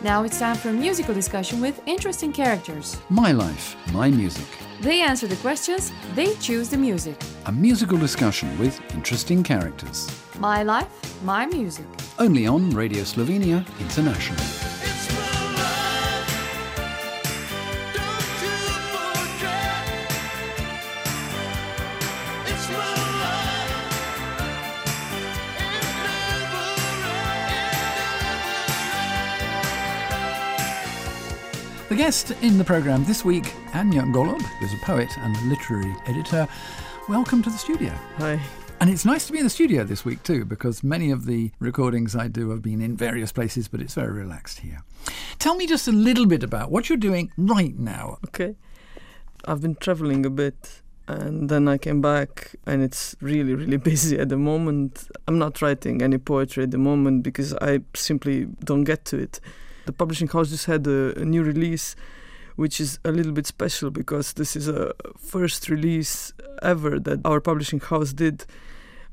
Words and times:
Now 0.00 0.22
it's 0.22 0.38
time 0.38 0.54
for 0.54 0.68
a 0.68 0.72
musical 0.72 1.12
discussion 1.12 1.60
with 1.60 1.80
interesting 1.86 2.32
characters. 2.32 2.96
My 3.10 3.32
life, 3.32 3.76
my 3.92 4.10
music. 4.10 4.46
They 4.80 5.02
answer 5.02 5.26
the 5.26 5.34
questions, 5.36 5.92
they 6.14 6.36
choose 6.36 6.68
the 6.68 6.76
music. 6.76 7.20
A 7.46 7.52
musical 7.52 7.98
discussion 7.98 8.56
with 8.60 8.80
interesting 8.94 9.42
characters. 9.42 10.08
My 10.38 10.62
life, 10.62 10.88
my 11.24 11.46
music. 11.46 11.86
Only 12.16 12.46
on 12.46 12.70
Radio 12.70 13.02
Slovenia 13.02 13.66
International. 13.80 14.67
The 31.88 31.96
guest 31.96 32.32
in 32.42 32.58
the 32.58 32.64
programme 32.64 33.02
this 33.06 33.24
week, 33.24 33.54
Anya 33.72 34.02
Golob, 34.02 34.42
who's 34.42 34.74
a 34.74 34.76
poet 34.84 35.08
and 35.20 35.34
literary 35.48 35.96
editor. 36.06 36.46
Welcome 37.08 37.42
to 37.42 37.48
the 37.48 37.56
studio. 37.56 37.94
Hi. 38.18 38.38
And 38.78 38.90
it's 38.90 39.06
nice 39.06 39.26
to 39.26 39.32
be 39.32 39.38
in 39.38 39.44
the 39.44 39.50
studio 39.50 39.84
this 39.84 40.04
week 40.04 40.22
too, 40.22 40.44
because 40.44 40.84
many 40.84 41.10
of 41.10 41.24
the 41.24 41.50
recordings 41.60 42.14
I 42.14 42.28
do 42.28 42.50
have 42.50 42.60
been 42.60 42.82
in 42.82 42.94
various 42.94 43.32
places, 43.32 43.68
but 43.68 43.80
it's 43.80 43.94
very 43.94 44.12
relaxed 44.12 44.58
here. 44.58 44.82
Tell 45.38 45.54
me 45.54 45.66
just 45.66 45.88
a 45.88 45.92
little 45.92 46.26
bit 46.26 46.42
about 46.42 46.70
what 46.70 46.90
you're 46.90 46.98
doing 46.98 47.32
right 47.38 47.78
now. 47.78 48.18
Okay. 48.26 48.54
I've 49.46 49.62
been 49.62 49.76
traveling 49.76 50.26
a 50.26 50.30
bit 50.30 50.82
and 51.06 51.48
then 51.48 51.68
I 51.68 51.78
came 51.78 52.02
back 52.02 52.54
and 52.66 52.82
it's 52.82 53.16
really, 53.22 53.54
really 53.54 53.76
busy 53.92 54.18
at 54.18 54.28
the 54.28 54.36
moment. 54.36 55.08
I'm 55.26 55.38
not 55.38 55.62
writing 55.62 56.02
any 56.02 56.18
poetry 56.18 56.64
at 56.64 56.70
the 56.70 56.76
moment 56.76 57.22
because 57.22 57.54
I 57.54 57.80
simply 57.94 58.44
don't 58.62 58.84
get 58.84 59.06
to 59.06 59.16
it. 59.16 59.40
The 59.88 59.94
publishing 59.94 60.28
house 60.28 60.50
just 60.50 60.66
had 60.66 60.86
a, 60.86 61.18
a 61.18 61.24
new 61.24 61.42
release 61.42 61.96
which 62.56 62.78
is 62.78 62.98
a 63.06 63.10
little 63.10 63.32
bit 63.32 63.46
special 63.46 63.90
because 63.90 64.34
this 64.34 64.54
is 64.54 64.68
a 64.68 64.92
first 65.16 65.70
release 65.70 66.34
ever 66.60 67.00
that 67.00 67.20
our 67.24 67.40
publishing 67.40 67.80
house 67.80 68.12
did 68.12 68.44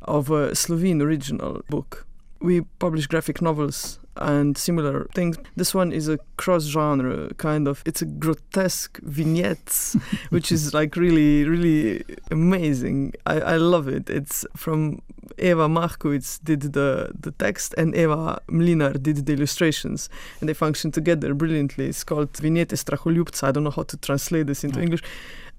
of 0.01 0.29
a 0.29 0.53
Slovene 0.53 1.01
original 1.01 1.61
book. 1.69 2.05
We 2.41 2.59
publish 2.79 3.07
graphic 3.07 3.41
novels 3.41 3.99
and 4.17 4.57
similar 4.57 5.07
things. 5.13 5.37
This 5.55 5.73
one 5.73 5.91
is 5.91 6.07
a 6.07 6.17
cross 6.37 6.65
genre 6.65 7.33
kind 7.35 7.67
of. 7.67 7.83
It's 7.85 8.01
a 8.01 8.05
grotesque 8.05 8.99
vignette, 9.01 9.95
which 10.29 10.51
is 10.51 10.73
like 10.73 10.95
really, 10.95 11.43
really 11.45 12.03
amazing. 12.31 13.13
I, 13.25 13.39
I 13.41 13.57
love 13.57 13.87
it. 13.87 14.09
It's 14.09 14.45
from 14.55 15.01
Eva 15.37 15.67
Markowitz 15.67 16.39
did 16.39 16.73
the, 16.73 17.11
the 17.19 17.31
text 17.31 17.73
and 17.77 17.95
Eva 17.95 18.41
Mlinar 18.47 19.01
did 19.01 19.25
the 19.25 19.33
illustrations, 19.33 20.09
and 20.39 20.47
they 20.47 20.53
function 20.53 20.91
together 20.91 21.33
brilliantly. 21.33 21.87
It's 21.87 22.03
called 22.03 22.35
Vignette 22.37 22.69
Straholjubca. 22.69 23.43
I 23.43 23.51
don't 23.51 23.63
know 23.63 23.71
how 23.71 23.83
to 23.83 23.97
translate 23.97 24.47
this 24.47 24.63
into. 24.63 24.81
English. 24.81 25.03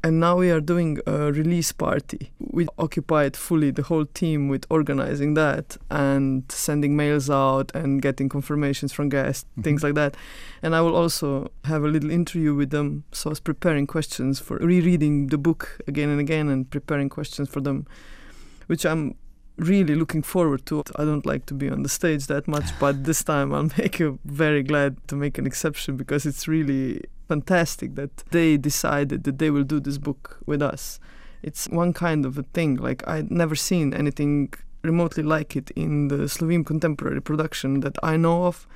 And 0.07 0.21
now 0.21 0.37
we 0.37 0.53
are 0.53 0.61
doing 0.61 1.01
a 1.05 1.33
release 1.33 1.73
party. 1.73 2.31
We 2.39 2.69
occupied 2.79 3.37
fully 3.37 3.73
the 3.73 3.83
whole 3.83 4.07
team 4.07 4.49
with 4.49 4.65
organizing 4.71 5.35
that 5.35 5.79
and 5.91 6.45
sending 6.49 6.95
mails 6.95 7.29
out 7.29 7.73
and 7.75 8.01
getting 8.01 8.29
confirmations 8.29 8.93
from 8.93 9.09
guests, 9.09 9.47
mm-hmm. 9.51 9.63
things 9.63 9.83
like 9.83 9.95
that. 9.95 10.17
And 10.63 10.77
I 10.77 10.81
will 10.81 10.95
also 10.95 11.51
have 11.65 11.83
a 11.83 11.89
little 11.89 12.13
interview 12.13 12.55
with 12.55 12.71
them. 12.71 13.03
So 13.11 13.31
I 13.31 13.33
was 13.33 13.41
preparing 13.41 13.89
questions 13.89 14.39
for 14.39 14.59
rereading 14.59 15.27
the 15.27 15.39
book 15.39 15.81
again 15.89 16.09
and 16.11 16.21
again 16.21 16.49
and 16.51 16.71
preparing 16.71 17.09
questions 17.09 17.49
for 17.49 17.61
them, 17.61 17.85
which 18.69 18.87
I'm 18.87 19.17
really 19.57 19.97
looking 19.97 20.23
forward 20.23 20.67
to. 20.67 20.85
I 20.95 21.05
don't 21.05 21.27
like 21.27 21.47
to 21.47 21.55
be 21.55 21.69
on 21.69 21.83
the 21.83 21.89
stage 21.89 22.29
that 22.29 22.47
much, 22.47 22.67
but 22.79 23.03
this 23.03 23.25
time 23.25 23.53
I'll 23.53 23.71
make 23.77 23.99
you 23.99 24.21
very 24.25 24.63
glad 24.63 25.09
to 25.09 25.17
make 25.17 25.37
an 25.37 25.49
exception 25.49 25.97
because 25.97 26.27
it's 26.27 26.47
really 26.47 27.03
fantastic 27.29 27.95
that 27.95 28.25
they 28.31 28.57
decided 28.57 29.25
that 29.25 29.39
they 29.39 29.51
will 29.51 29.65
do 29.65 29.81
this 29.81 29.99
book 29.99 30.39
with 30.47 30.63
us. 30.63 30.99
It's 31.43 31.69
one 31.69 31.93
kind 31.93 32.25
of 32.25 32.39
a 32.39 32.43
thing. 32.43 32.77
Like 32.77 33.07
I'd 33.07 33.31
never 33.31 33.55
seen 33.55 33.95
anything 33.95 34.53
remotely 34.83 35.23
like 35.23 35.57
it 35.57 35.71
in 35.73 36.09
the 36.09 36.29
Slovene 36.29 36.65
contemporary 36.65 37.21
production 37.21 37.81
that 37.81 37.97
I 38.03 38.17
know 38.17 38.47
of. 38.47 38.67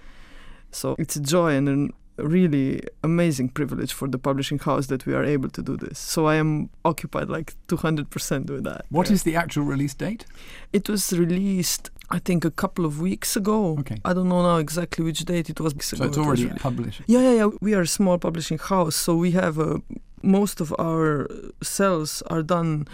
So 0.70 0.96
it's 0.98 1.16
a 1.16 1.20
joy 1.20 1.54
and 1.54 1.68
a 1.68 1.94
really 2.26 2.82
amazing 3.02 3.48
privilege 3.50 3.92
for 3.92 4.08
the 4.08 4.18
publishing 4.18 4.58
house 4.58 4.86
that 4.88 5.06
we 5.06 5.14
are 5.14 5.24
able 5.24 5.48
to 5.50 5.62
do 5.62 5.76
this. 5.76 5.98
So 5.98 6.26
I 6.26 6.36
am 6.36 6.70
occupied 6.84 7.28
like 7.28 7.54
200% 7.68 8.50
with 8.50 8.64
that. 8.64 8.84
What 8.90 9.06
Yeah. 9.08 9.14
is 9.14 9.22
the 9.22 9.36
actual 9.36 9.64
release 9.64 9.94
date? 9.94 10.24
It 10.72 10.88
was 10.88 11.12
released, 11.12 11.90
I 12.10 12.18
think, 12.18 12.44
a 12.44 12.50
couple 12.50 12.84
of 12.84 13.00
weeks 13.00 13.36
ago. 13.36 13.78
Okay. 13.80 13.96
I 14.04 14.12
don't 14.12 14.28
know 14.28 14.42
now 14.42 14.56
exactly 14.58 15.04
which 15.04 15.20
date 15.24 15.50
it 15.50 15.60
was. 15.60 15.74
So 15.80 16.04
it's 16.04 16.18
already 16.18 16.48
published. 16.50 17.02
Yeah, 17.06 17.20
yeah, 17.22 17.34
yeah. 17.40 17.48
We 17.60 17.74
are 17.74 17.82
a 17.82 17.86
small 17.86 18.18
publishing 18.18 18.58
house, 18.58 18.96
so 18.96 19.14
we 19.16 19.30
have 19.32 19.58
uh, 19.58 19.78
most 20.22 20.60
of 20.60 20.74
our 20.78 21.28
sales 21.62 22.22
are 22.28 22.42
done 22.42 22.86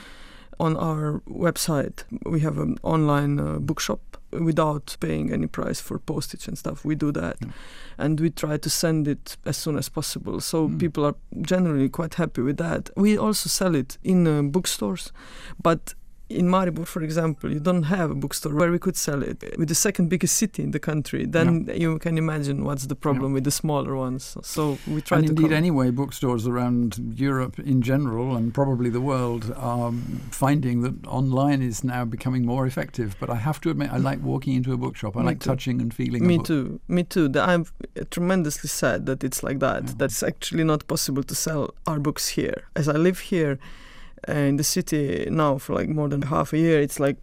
on 0.59 0.77
our 0.77 1.21
website. 1.29 2.05
We 2.25 2.41
have 2.41 2.59
an 2.59 2.79
online 2.83 3.39
uh, 3.41 3.59
bookshop 3.59 4.01
without 4.33 4.97
paying 5.01 5.33
any 5.33 5.47
price 5.47 5.81
for 5.81 5.99
postage 5.99 6.49
and 6.49 6.59
stuff. 6.59 6.85
We 6.85 6.95
do 6.95 7.13
that, 7.13 7.39
Mm. 7.41 7.53
and 7.99 8.21
we 8.21 8.31
try 8.31 8.59
to 8.59 8.71
send 8.71 9.09
it 9.09 9.37
as 9.45 9.57
soon 9.57 9.77
as 9.79 9.89
possible. 9.89 10.41
So 10.41 10.69
Mm. 10.69 10.79
people 10.79 11.05
are 11.07 11.15
generally 11.41 11.89
quite 11.89 12.15
happy 12.15 12.43
with 12.43 12.57
that. 12.59 12.91
We 12.97 13.19
also 13.19 13.49
sell 13.49 13.75
it 13.77 13.99
in 14.03 14.27
uh, 14.27 14.43
bookstores, 14.43 15.13
but. 15.63 15.95
In 16.29 16.49
Maribor, 16.49 16.85
for 16.85 17.03
example, 17.03 17.53
you 17.53 17.61
don't 17.61 17.85
have 17.85 18.11
a 18.11 18.15
bookstore 18.15 18.53
where 18.53 18.73
we 18.73 18.81
could 18.81 18.97
sell 18.97 19.23
it. 19.23 19.45
With 19.57 19.69
the 19.69 19.77
second 19.77 20.09
biggest 20.09 20.37
city 20.37 20.65
in 20.65 20.73
the 20.73 20.81
country, 20.81 21.25
then 21.25 21.71
you 21.73 22.01
can 22.01 22.19
imagine 22.19 22.65
what's 22.65 22.87
the 22.87 22.97
problem 22.97 23.33
with 23.33 23.45
the 23.45 23.53
smaller 23.53 23.95
ones. 23.95 24.37
So 24.43 24.77
we 24.89 25.03
try 25.03 25.19
And 25.19 25.29
to 25.29 25.33
indeed, 25.33 25.53
anyway, 25.53 25.93
bookstores 25.93 26.45
around 26.49 27.15
Europe 27.15 27.61
in 27.61 27.81
general 27.81 28.35
and 28.35 28.53
probably 28.53 28.91
the 28.91 29.01
world 29.01 29.55
are 29.57 29.93
finding 30.33 30.81
that 30.81 31.07
online 31.07 31.63
is 31.63 31.85
now 31.85 32.05
becoming 32.05 32.45
more 32.45 32.67
effective. 32.67 33.15
But 33.21 33.31
I 33.31 33.37
have 33.37 33.61
to 33.61 33.71
admit, 33.71 33.93
I 33.93 33.99
like 33.99 34.21
walking 34.21 34.55
into 34.55 34.73
a 34.73 34.77
bookshop. 34.77 35.17
I 35.17 35.21
Me 35.21 35.27
like 35.27 35.39
too. 35.41 35.51
touching 35.51 35.81
and 35.81 35.95
feeling 35.95 36.25
a 36.25 36.27
Me 36.27 36.43
too. 36.43 36.81
Me 36.89 37.05
too. 37.05 37.31
I'm 37.37 37.67
tremendously 38.11 38.69
sad 38.69 39.07
that 39.07 39.23
it's 39.23 39.45
like 39.45 39.61
that. 39.61 39.85
Yeah. 39.85 39.93
That's 39.97 40.25
actually 40.25 40.65
not 40.65 40.89
possible 40.89 41.23
to 41.23 41.35
sell 41.37 41.73
our 41.87 42.01
books 42.01 42.31
here. 42.31 42.65
As 42.75 42.89
I 42.89 42.97
live 42.97 43.21
here 43.21 43.61
in 44.27 44.57
the 44.57 44.65
city 44.65 45.29
now 45.31 45.59
for 45.59 45.75
like 45.75 45.89
more 45.89 46.09
than 46.09 46.23
half 46.23 46.53
a 46.53 46.59
year, 46.59 46.81
it's 46.81 46.99
like 47.01 47.17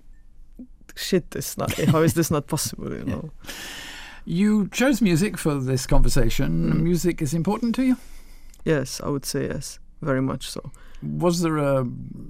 shit. 0.96 1.26
It's 1.36 1.58
not. 1.58 1.74
how 1.74 2.02
is 2.02 2.14
this 2.14 2.30
not 2.32 2.48
possible? 2.48 2.90
You 2.92 3.04
Yeah. 3.08 3.14
know. 3.16 3.32
You 4.26 4.68
chose 4.70 5.02
music 5.02 5.38
for 5.38 5.56
this 5.56 5.86
conversation. 5.86 6.72
Mm. 6.74 6.82
Music 6.82 7.22
is 7.22 7.34
important 7.34 7.76
to 7.76 7.84
you. 7.84 7.98
Yes, 8.64 9.02
I 9.04 9.10
would 9.10 9.26
say 9.26 9.48
yes, 9.48 9.80
very 10.02 10.22
much 10.22 10.48
so. 10.50 10.72
Was 11.02 11.42
there 11.42 11.58
a 11.58 11.86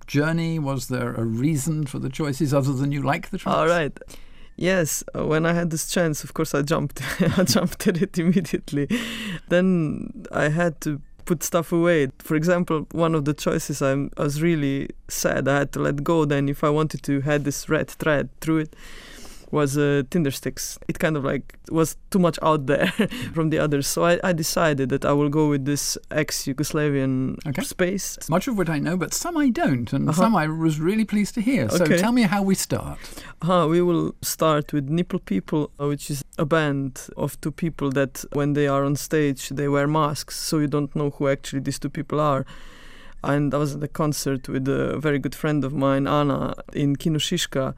journey? 0.08 0.58
Was 0.58 0.88
there 0.88 1.14
a 1.14 1.24
reason 1.24 1.86
for 1.86 2.00
the 2.00 2.10
choices 2.10 2.52
other 2.54 2.74
than 2.74 2.92
you 2.92 3.04
like 3.04 3.30
the 3.30 3.38
tracks? 3.38 3.56
All 3.56 3.68
right. 3.68 3.96
Yes, 4.56 5.04
uh, 5.16 5.26
when 5.28 5.46
I 5.46 5.54
had 5.54 5.70
this 5.70 5.92
chance, 5.92 6.24
of 6.24 6.34
course, 6.34 6.56
I 6.56 6.64
jumped. 6.64 7.02
I 7.38 7.44
jumped 7.44 7.86
at 7.88 8.02
it 8.02 8.18
immediately. 8.18 8.88
Then 9.50 10.26
I 10.32 10.50
had 10.50 10.82
to 10.82 11.00
put 11.26 11.44
stuff 11.44 11.72
away. 11.72 12.10
For 12.20 12.36
example, 12.36 12.88
one 12.92 13.16
of 13.16 13.26
the 13.26 13.34
choices 13.34 13.82
I'm, 13.82 14.12
I 14.18 14.24
was 14.24 14.42
really 14.42 14.90
sad 15.08 15.48
I 15.48 15.60
had 15.60 15.72
to 15.74 15.80
let 15.80 16.04
go. 16.04 16.26
Then, 16.26 16.50
if 16.50 16.64
I 16.64 16.70
wanted 16.70 17.04
to 17.04 17.22
had 17.22 17.46
this 17.46 17.70
red 17.70 17.90
thread 17.90 18.30
through 18.42 18.60
it, 18.60 18.76
was 19.54 19.78
uh, 19.78 20.02
Tindersticks. 20.10 20.78
It 20.88 20.98
kind 21.00 21.16
of 21.18 21.24
like 21.24 21.46
was 21.72 21.96
too 22.10 22.20
much 22.20 22.38
out 22.42 22.66
there 22.66 22.88
from 23.36 23.50
the 23.52 23.60
others. 23.60 23.86
So 23.88 24.04
I, 24.12 24.20
I 24.30 24.34
decided 24.34 24.90
that 24.90 25.06
I 25.06 25.14
will 25.14 25.30
go 25.30 25.48
with 25.54 25.64
this 25.66 25.98
ex-Yugoslavian 26.12 27.38
Okay. 27.48 27.62
space. 27.64 28.18
Much 28.30 28.48
of 28.48 28.58
what 28.58 28.70
I 28.70 28.80
know, 28.80 28.98
but 28.98 29.14
some 29.14 29.38
I 29.38 29.50
don't, 29.50 29.92
and 29.94 30.10
Uh-huh. 30.10 30.22
some 30.24 30.36
I 30.36 30.48
was 30.48 30.80
really 30.80 31.06
pleased 31.06 31.34
to 31.36 31.42
hear. 31.42 31.70
So 31.70 31.84
Okay. 31.86 31.98
tell 31.98 32.12
me 32.12 32.24
how 32.24 32.42
we 32.44 32.56
start. 32.56 33.00
Uh, 33.42 33.68
we 33.70 33.82
will 33.82 34.14
start 34.22 34.74
with 34.74 34.90
Nipple 34.90 35.20
People, 35.20 35.70
uh, 35.80 35.88
which 35.88 36.10
is 36.12 36.24
a 36.38 36.46
band 36.46 36.92
of 37.18 37.40
two 37.42 37.52
people 37.52 37.92
that, 37.92 38.26
when 38.34 38.54
they 38.54 38.68
are 38.68 38.84
on 38.86 38.96
stage, 38.96 39.50
they 39.50 39.68
wear 39.68 39.88
masks, 39.88 40.36
so 40.36 40.60
you 40.60 40.68
don't 40.68 40.94
know 40.96 41.10
who 41.12 41.28
actually 41.28 41.62
these 41.62 41.80
two 41.80 41.90
people 41.90 42.20
are. 42.20 42.46
And 43.24 43.54
I 43.54 43.58
was 43.58 43.76
at 43.76 43.84
a 43.84 43.88
concert 43.88 44.50
with 44.50 44.68
a 44.68 44.98
very 45.00 45.20
good 45.20 45.36
friend 45.36 45.64
of 45.64 45.72
mine, 45.74 46.08
Anna, 46.08 46.54
in 46.74 46.96
Kino 46.96 47.20
Šiška, 47.20 47.74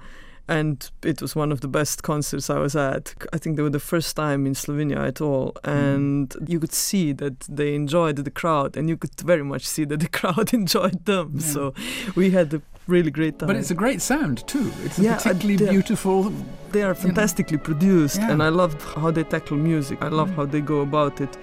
and 0.47 0.89
it 1.03 1.21
was 1.21 1.36
one 1.36 1.51
of 1.51 1.59
the 1.62 1.68
best 1.68 2.03
concerts 2.03 2.50
I 2.50 2.59
was 2.59 2.75
at. 2.75 3.13
I 3.33 3.38
think 3.38 3.56
they 3.56 3.63
were 3.63 3.69
the 3.69 3.80
first 3.80 4.15
time 4.15 4.45
in 4.45 4.53
Slovenia 4.53 5.07
at 5.07 5.21
all, 5.21 5.56
and 5.63 6.36
you 6.47 6.59
could 6.59 6.74
see 6.74 7.13
that 7.13 7.39
they 7.50 7.75
enjoyed 7.75 8.18
the 8.18 8.31
crowd, 8.31 8.77
and 8.77 8.89
you 8.89 8.97
could 8.97 9.19
very 9.21 9.44
much 9.44 9.65
see 9.65 9.86
that 9.86 10.00
the 10.00 10.09
crowd 10.19 10.53
enjoyed 10.53 11.06
them. 11.06 11.31
Yeah. 11.36 11.42
So 11.53 11.74
we 12.15 12.30
had 12.31 12.53
a 12.53 12.62
really 12.88 13.09
great 13.12 13.39
time. 13.39 13.47
But 13.47 13.56
it's 13.56 13.71
a 13.71 13.75
great 13.75 14.01
sound 14.01 14.45
too. 14.47 14.71
It's 14.83 15.00
a 15.00 15.01
Yeah, 15.01 15.18
particularly 15.18 15.57
beautiful. 15.71 16.31
they 16.71 16.83
are 16.83 16.94
fantastically 16.94 17.57
produced 17.57 18.18
Yeah. 18.19 18.31
and 18.31 18.44
i 18.44 18.50
love 18.50 18.74
how 18.95 19.09
they 19.09 19.24
tackle 19.24 19.56
music 19.57 19.97
i 20.01 20.09
love 20.09 20.30
Mm. 20.31 20.36
how 20.36 20.45
they 20.45 20.62
go 20.62 20.81
about 20.81 21.21
it 21.21 21.38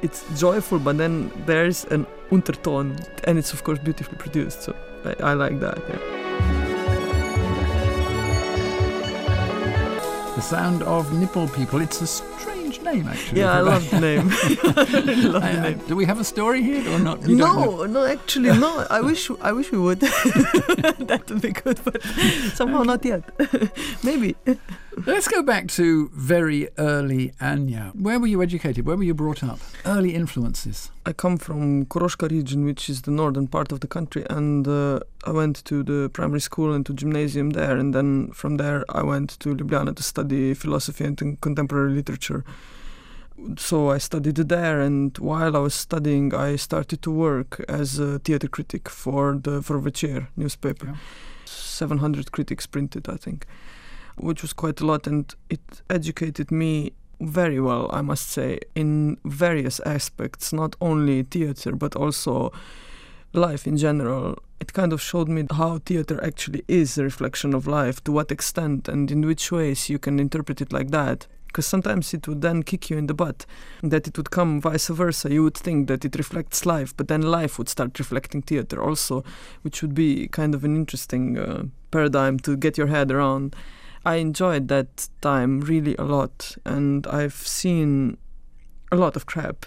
it's 0.00 0.20
joyful 0.40 0.78
but 0.78 0.96
then 0.96 1.30
there's 1.46 1.84
an 1.96 2.06
undertone 2.30 2.96
and 3.24 3.38
it's 3.38 3.52
of 3.52 3.62
course 3.64 3.78
beautifully 3.88 4.16
produced 4.18 4.62
so 4.62 4.74
i, 5.04 5.12
I 5.30 5.32
like 5.34 5.60
that 5.60 5.78
yeah. 5.90 6.00
The 10.42 10.48
sound 10.48 10.82
of 10.82 11.12
nipple 11.12 11.46
people. 11.46 11.80
It's 11.80 12.00
a 12.02 12.06
strange 12.06 12.80
name, 12.82 13.06
actually. 13.06 13.38
Yeah, 13.40 13.52
I 13.58 13.60
love 13.60 13.88
the 13.90 14.00
name. 14.00 14.28
I 14.32 14.84
really 14.92 15.14
love 15.30 15.42
the 15.42 15.48
uh, 15.48 15.60
uh, 15.60 15.62
I- 15.62 15.66
I- 15.68 15.72
do 15.88 15.94
we 15.94 16.04
have 16.04 16.18
a 16.18 16.24
story 16.24 16.62
here 16.64 16.82
or 16.92 16.98
not? 16.98 17.22
You. 17.28 17.36
No, 17.36 17.84
no, 17.86 18.04
actually, 18.04 18.48
no. 18.66 18.84
I 18.90 19.00
wish, 19.02 19.30
I 19.40 19.52
wish 19.52 19.70
we 19.70 19.78
would. 19.78 20.00
that 20.00 21.22
would 21.28 21.42
be 21.42 21.52
good, 21.52 21.78
but 21.84 22.02
somehow 22.54 22.82
not 22.82 23.04
yet. 23.04 23.22
Maybe. 24.02 24.34
Let's 24.94 25.26
go 25.26 25.42
back 25.42 25.68
to 25.68 26.10
very 26.12 26.68
early 26.76 27.32
Anya. 27.40 27.92
Where 27.94 28.20
were 28.20 28.26
you 28.26 28.42
educated? 28.42 28.84
Where 28.84 28.96
were 28.96 29.02
you 29.02 29.14
brought 29.14 29.42
up? 29.42 29.58
Early 29.86 30.14
influences. 30.14 30.90
I 31.06 31.14
come 31.14 31.38
from 31.38 31.86
Koroshka 31.86 32.30
region, 32.30 32.66
which 32.66 32.90
is 32.90 33.02
the 33.02 33.10
northern 33.10 33.48
part 33.48 33.72
of 33.72 33.80
the 33.80 33.86
country, 33.86 34.26
and 34.28 34.68
uh, 34.68 35.00
I 35.24 35.30
went 35.30 35.64
to 35.64 35.82
the 35.82 36.10
primary 36.10 36.40
school 36.40 36.74
and 36.74 36.84
to 36.84 36.92
gymnasium 36.92 37.50
there, 37.50 37.78
and 37.78 37.94
then 37.94 38.32
from 38.32 38.58
there 38.58 38.84
I 38.90 39.02
went 39.02 39.30
to 39.40 39.54
Ljubljana 39.54 39.96
to 39.96 40.02
study 40.02 40.52
philosophy 40.52 41.04
and 41.04 41.40
contemporary 41.40 41.92
literature. 41.94 42.44
So 43.56 43.90
I 43.90 43.98
studied 43.98 44.36
there, 44.36 44.80
and 44.80 45.16
while 45.16 45.56
I 45.56 45.60
was 45.60 45.74
studying, 45.74 46.34
I 46.34 46.56
started 46.56 47.00
to 47.02 47.10
work 47.10 47.64
as 47.66 47.98
a 47.98 48.18
theater 48.18 48.46
critic 48.46 48.90
for 48.90 49.38
the 49.42 49.62
for 49.62 49.82
newspaper. 50.36 50.86
Yeah. 50.86 50.96
700 51.46 52.32
critics 52.32 52.66
printed, 52.66 53.08
I 53.08 53.16
think, 53.16 53.46
which 54.16 54.42
was 54.42 54.52
quite 54.52 54.80
a 54.80 54.86
lot, 54.86 55.06
and 55.06 55.34
it 55.48 55.82
educated 55.88 56.50
me 56.50 56.92
very 57.20 57.60
well, 57.60 57.88
I 57.92 58.02
must 58.02 58.28
say, 58.28 58.58
in 58.74 59.16
various 59.24 59.80
aspects, 59.80 60.52
not 60.52 60.74
only 60.80 61.22
theater, 61.22 61.72
but 61.72 61.94
also 61.94 62.52
life 63.32 63.66
in 63.66 63.76
general. 63.76 64.36
It 64.60 64.72
kind 64.72 64.92
of 64.92 65.00
showed 65.00 65.28
me 65.28 65.44
how 65.50 65.78
theater 65.78 66.22
actually 66.22 66.64
is 66.68 66.98
a 66.98 67.04
reflection 67.04 67.54
of 67.54 67.66
life, 67.66 68.02
to 68.04 68.12
what 68.12 68.30
extent 68.30 68.88
and 68.88 69.10
in 69.10 69.26
which 69.26 69.52
ways 69.52 69.88
you 69.88 69.98
can 69.98 70.18
interpret 70.18 70.60
it 70.60 70.72
like 70.72 70.90
that. 70.90 71.26
Because 71.46 71.66
sometimes 71.66 72.14
it 72.14 72.26
would 72.26 72.40
then 72.40 72.62
kick 72.62 72.88
you 72.88 72.96
in 72.96 73.08
the 73.08 73.14
butt, 73.14 73.44
that 73.82 74.08
it 74.08 74.16
would 74.16 74.30
come 74.30 74.58
vice 74.58 74.88
versa. 74.88 75.30
You 75.30 75.42
would 75.42 75.56
think 75.56 75.86
that 75.88 76.02
it 76.02 76.16
reflects 76.16 76.64
life, 76.64 76.96
but 76.96 77.08
then 77.08 77.20
life 77.20 77.58
would 77.58 77.68
start 77.68 77.98
reflecting 77.98 78.40
theater 78.40 78.82
also, 78.82 79.22
which 79.60 79.82
would 79.82 79.94
be 79.94 80.28
kind 80.28 80.54
of 80.54 80.64
an 80.64 80.74
interesting 80.76 81.38
uh, 81.38 81.64
paradigm 81.90 82.38
to 82.40 82.56
get 82.56 82.78
your 82.78 82.86
head 82.86 83.10
around. 83.10 83.54
I 84.04 84.16
enjoyed 84.16 84.68
that 84.68 85.08
time 85.20 85.60
really 85.60 85.94
a 85.96 86.04
lot, 86.04 86.56
and 86.64 87.06
I've 87.06 87.34
seen 87.34 88.18
a 88.90 88.96
lot 88.96 89.16
of 89.16 89.26
crap, 89.26 89.66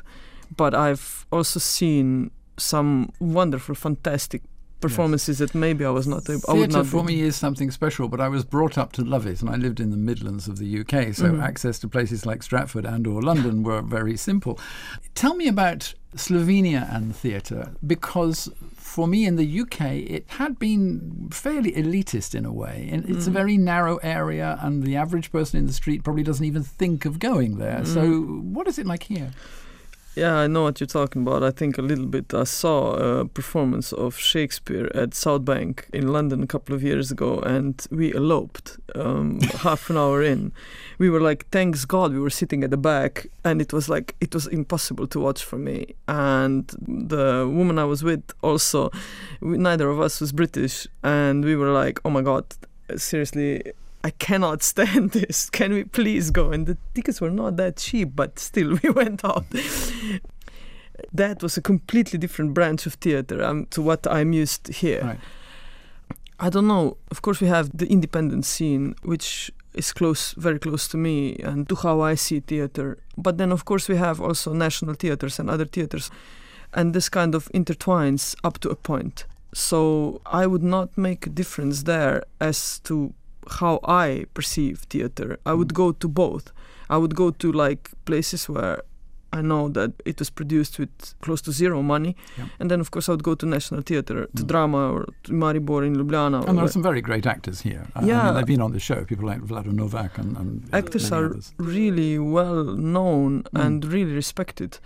but 0.56 0.76
I've 0.76 1.26
also 1.32 1.60
seen 1.60 2.32
some 2.58 3.12
wonderful, 3.20 3.76
fantastic 3.76 4.42
performances 4.82 5.40
that 5.40 5.56
maybe 5.56 5.84
I 5.86 5.90
was 5.90 6.08
not 6.08 6.30
able. 6.30 6.42
Theatre 6.42 6.68
not 6.78 6.86
for 6.86 7.02
be- 7.04 7.16
me 7.16 7.22
is 7.22 7.36
something 7.36 7.72
special, 7.72 8.08
but 8.08 8.22
I 8.22 8.28
was 8.30 8.44
brought 8.44 8.78
up 8.78 8.92
to 8.94 9.04
love 9.04 9.26
it, 9.26 9.42
and 9.42 9.50
I 9.50 9.56
lived 9.56 9.80
in 9.80 9.90
the 9.92 9.98
Midlands 9.98 10.48
of 10.48 10.58
the 10.60 10.68
UK, 10.68 11.12
so 11.14 11.26
Mhm. 11.32 11.42
access 11.42 11.80
to 11.80 11.88
places 11.88 12.26
like 12.26 12.44
Stratford 12.44 12.86
and 12.86 13.08
or 13.08 13.22
London 13.22 13.64
were 13.64 13.82
very 13.82 14.18
simple. 14.18 14.60
Tell 15.16 15.36
me 15.36 15.48
about 15.48 15.94
Slovenia 16.16 16.88
and 16.94 17.16
theatre, 17.16 17.72
because 17.86 18.50
for 18.76 19.08
me 19.08 19.26
in 19.26 19.36
the 19.36 19.46
UK, 19.46 20.00
it 20.08 20.26
had 20.28 20.58
been 20.60 21.28
fairly 21.32 21.72
elitist 21.74 22.34
in 22.36 22.46
a 22.46 22.54
way. 22.54 22.88
And 22.92 23.10
it's 23.10 23.28
a 23.28 23.32
very 23.32 23.58
narrow 23.58 23.98
area, 23.98 24.58
and 24.62 24.84
the 24.84 24.96
average 24.96 25.32
person 25.32 25.60
in 25.60 25.68
the 25.68 25.74
street 25.74 26.04
probably 26.04 26.24
doesn't 26.24 26.46
even 26.46 26.64
think 26.64 27.04
of 27.06 27.20
going 27.20 27.58
there. 27.58 27.84
So, 27.86 28.22
what 28.22 28.68
is 28.68 28.78
it 28.80 28.86
like 28.86 29.04
here? 29.04 29.32
Yeah, 30.16 30.36
I 30.38 30.48
know 30.48 30.64
what 30.64 30.80
you're 30.80 30.88
talking 30.88 31.24
about. 31.24 31.44
I 31.44 31.52
think 31.52 31.78
a 31.78 31.82
little 31.82 32.06
bit. 32.06 32.34
I 32.34 32.46
saw 32.46 32.94
a 32.94 33.26
performance 33.26 33.92
of 33.92 34.18
Shakespeare 34.18 34.90
at 34.96 35.14
South 35.14 35.44
Bank 35.44 35.88
in 35.92 36.14
London 36.14 36.42
a 36.42 36.48
couple 36.48 36.74
of 36.74 36.82
years 36.82 37.12
ago, 37.12 37.40
and 37.40 37.86
we 37.92 38.14
eloped 38.14 38.78
um, 38.96 39.42
half 39.60 39.90
an 39.90 39.98
hour 39.98 40.24
in. 40.24 40.54
We 41.00 41.10
were 41.10 41.20
like, 41.20 41.50
thanks 41.50 41.84
God, 41.84 42.14
we 42.14 42.20
were 42.20 42.30
sitting 42.30 42.64
at 42.64 42.72
the 42.72 42.78
back, 42.78 43.28
and 43.44 43.62
it 43.62 43.74
was 43.74 43.90
like 43.90 44.16
it 44.22 44.34
was 44.34 44.48
impossible 44.48 45.06
to 45.08 45.20
watch 45.20 45.44
for 45.44 45.58
me. 45.58 45.96
And 46.08 46.66
the 46.88 47.52
woman 47.52 47.78
I 47.78 47.84
was 47.84 48.02
with 48.02 48.24
also, 48.42 48.92
we, 49.42 49.58
neither 49.58 49.90
of 49.90 50.00
us 50.00 50.22
was 50.22 50.32
British, 50.32 50.88
and 51.04 51.44
we 51.44 51.58
were 51.58 51.74
like, 51.74 52.00
oh 52.06 52.10
my 52.10 52.22
God, 52.22 52.46
seriously. 52.96 53.64
I 54.06 54.12
cannot 54.12 54.62
stand 54.62 55.12
this. 55.20 55.50
Can 55.50 55.74
we 55.74 55.84
please 55.84 56.30
go? 56.30 56.52
And 56.52 56.68
the 56.68 56.78
tickets 56.94 57.20
were 57.20 57.32
not 57.32 57.58
that 57.58 57.78
cheap, 57.78 58.16
but 58.16 58.38
still 58.38 58.78
we 58.84 58.90
went 58.92 59.26
out. 59.26 59.46
that 61.12 61.42
was 61.42 61.58
a 61.58 61.62
completely 61.62 62.20
different 62.20 62.54
branch 62.54 62.86
of 62.86 62.94
theater 62.94 63.44
um, 63.44 63.66
to 63.72 63.82
what 63.82 64.06
I'm 64.06 64.32
used 64.32 64.66
to 64.66 64.74
here. 64.74 65.02
Right. 65.02 65.20
I 66.40 66.52
don't 66.52 66.68
know. 66.68 66.98
Of 67.10 67.24
course, 67.24 67.42
we 67.42 67.48
have 67.48 67.76
the 67.76 67.88
independent 67.88 68.46
scene, 68.46 68.94
which 69.02 69.52
is 69.74 69.92
close, 69.92 70.34
very 70.34 70.60
close 70.60 70.88
to 70.90 70.98
me 70.98 71.38
and 71.38 71.68
to 71.70 71.76
how 71.76 72.02
I 72.02 72.14
see 72.14 72.42
theater. 72.42 73.00
But 73.18 73.40
then, 73.40 73.52
of 73.52 73.66
course, 73.66 73.90
we 73.90 73.96
have 73.96 74.22
also 74.22 74.54
national 74.54 74.94
theaters 74.94 75.40
and 75.40 75.50
other 75.50 75.66
theaters, 75.66 76.12
and 76.76 76.94
this 76.94 77.10
kind 77.10 77.34
of 77.34 77.50
intertwines 77.54 78.36
up 78.44 78.60
to 78.60 78.70
a 78.70 78.76
point. 78.76 79.26
So 79.52 80.22
I 80.28 80.46
would 80.46 80.64
not 80.64 80.96
make 80.96 81.26
a 81.26 81.30
difference 81.32 81.84
there 81.84 82.24
as 82.40 82.80
to 82.82 83.16
how 83.60 83.80
I 83.88 84.26
perceive 84.34 84.80
theater. 84.90 85.38
I 85.46 85.54
would 85.54 85.74
go 85.74 85.92
to 85.92 86.08
both. 86.08 86.52
I 86.90 86.98
would 86.98 87.16
go 87.16 87.32
to 87.32 87.52
like 87.52 87.92
places 88.06 88.48
where 88.50 88.82
I 89.34 89.42
know 89.42 89.68
that 89.70 89.92
it 90.06 90.20
was 90.20 90.30
produced 90.30 90.80
with 90.80 90.90
close 91.22 91.42
to 91.42 91.52
zero 91.52 91.82
money, 91.82 92.16
Yeah. 92.38 92.46
and 92.60 92.72
then 92.72 92.80
of 92.80 92.92
course 92.92 93.10
I 93.10 93.12
would 93.14 93.24
go 93.24 93.36
to 93.36 93.46
National 93.46 93.82
Theatre, 93.82 94.28
to 94.36 94.44
Mm. 94.44 94.48
Drama 94.48 94.92
or 94.94 95.06
to 95.24 95.32
Maribor 95.34 95.86
in 95.86 95.96
Ljubljana. 95.96 96.48
And 96.48 96.58
there 96.58 96.64
are 96.66 96.70
some 96.72 96.84
very 96.84 97.02
great 97.02 97.26
actors 97.26 97.62
here. 97.62 97.88
I- 97.96 98.02
I 98.02 98.06
Yeah. 98.06 98.24
mean, 98.26 98.34
they've 98.36 98.46
been 98.46 98.62
on 98.62 98.72
the 98.72 98.80
show, 98.80 99.04
people 99.04 99.26
like 99.28 99.42
Vlado 99.42 99.72
Novak 99.74 100.18
and, 100.18 100.38
and 100.38 100.70
actors 100.72 101.12
are 101.12 101.26
others. 101.26 101.54
really 101.58 102.18
well 102.18 102.64
known 102.64 103.44
Mm. 103.44 103.66
and 103.66 103.86
really 103.86 104.14
respected. 104.14 104.80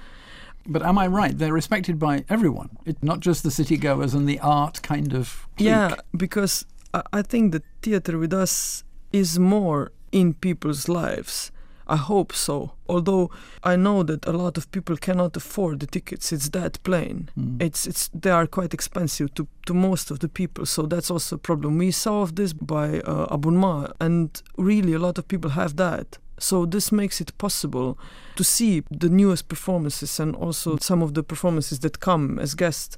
But 0.66 0.82
am 0.84 0.98
I 0.98 1.08
right? 1.08 1.38
They're 1.38 1.54
respected 1.54 2.00
by 2.00 2.24
everyone. 2.30 2.70
It's 2.86 3.04
not 3.04 3.20
just 3.20 3.44
the 3.44 3.52
city 3.52 3.78
goers 3.78 4.14
and 4.16 4.28
the 4.28 4.40
art 4.40 4.82
kind 4.82 5.14
of. 5.14 5.48
clique. 5.58 5.68
Yeah, 5.70 5.96
because 6.18 6.66
I, 6.94 7.04
I 7.14 7.22
think 7.22 7.52
the 7.52 7.64
theater 7.82 8.18
with 8.18 8.34
us 8.34 8.84
is 9.12 9.40
more 9.40 9.92
in 10.12 10.34
people's 10.34 10.88
lives. 10.88 11.52
I 11.90 11.96
hope 11.96 12.34
so. 12.34 12.74
Although 12.88 13.32
I 13.64 13.76
know 13.76 14.04
that 14.04 14.26
a 14.28 14.32
lot 14.32 14.58
of 14.58 14.72
people 14.72 14.96
cannot 14.96 15.36
afford 15.36 15.80
the 15.80 15.88
tickets. 15.88 16.32
It's 16.32 16.50
that 16.50 16.82
plain. 16.84 17.30
Mm. 17.38 17.62
It's 17.62 17.88
it's 17.88 18.10
they 18.14 18.30
are 18.30 18.46
quite 18.46 18.76
expensive 18.76 19.34
to, 19.34 19.48
to 19.66 19.74
most 19.74 20.12
of 20.12 20.20
the 20.20 20.30
people. 20.30 20.68
So 20.68 20.84
that's 20.84 21.10
also 21.10 21.36
a 21.36 21.40
problem. 21.40 21.80
We 21.80 21.92
solved 21.92 22.36
this 22.36 22.54
by 22.54 23.00
uh, 23.00 23.26
abonnement, 23.32 23.94
and 24.00 24.42
really 24.56 24.94
a 24.94 25.00
lot 25.00 25.18
of 25.18 25.28
people 25.28 25.52
have 25.52 25.78
that. 25.78 26.20
So 26.38 26.66
this 26.66 26.92
makes 26.92 27.20
it 27.20 27.38
possible 27.38 27.98
to 28.36 28.44
see 28.44 28.84
the 28.92 29.10
newest 29.10 29.50
performances 29.50 30.20
and 30.20 30.36
also 30.36 30.78
some 30.78 31.02
of 31.02 31.14
the 31.14 31.24
performances 31.24 31.80
that 31.80 32.00
come 32.00 32.40
as 32.40 32.56
guests. 32.56 32.96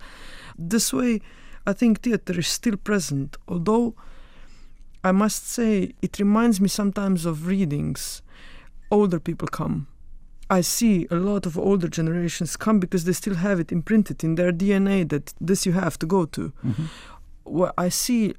This 0.58 0.94
way, 0.94 1.22
I 1.66 1.74
think 1.74 2.02
theater 2.02 2.40
is 2.40 2.48
still 2.48 2.78
present, 2.78 3.38
although 3.48 3.96
I 5.04 5.12
must 5.12 5.50
say 5.50 5.94
it 6.02 6.20
reminds 6.20 6.60
me 6.62 6.68
sometimes 6.68 7.26
of 7.26 7.48
readings. 7.48 8.22
Older 8.90 9.20
people 9.20 9.48
come. 9.48 9.88
I 10.50 10.62
see 10.62 11.08
a 11.10 11.16
lot 11.16 11.46
of 11.46 11.58
older 11.58 11.88
generations 11.88 12.58
come 12.58 12.80
because 12.80 13.06
they 13.06 13.14
still 13.14 13.36
have 13.36 13.60
it 13.60 13.72
imprinted 13.72 14.24
in 14.24 14.36
their 14.36 14.52
DNA 14.52 15.08
that 15.10 15.34
this 15.40 15.66
you 15.66 15.72
have 15.72 15.98
to 16.00 16.06
go 16.06 16.26
to. 16.26 16.52
Mhm. 16.64 16.88
Where 17.44 17.72
I 17.78 17.90
see 17.90 18.34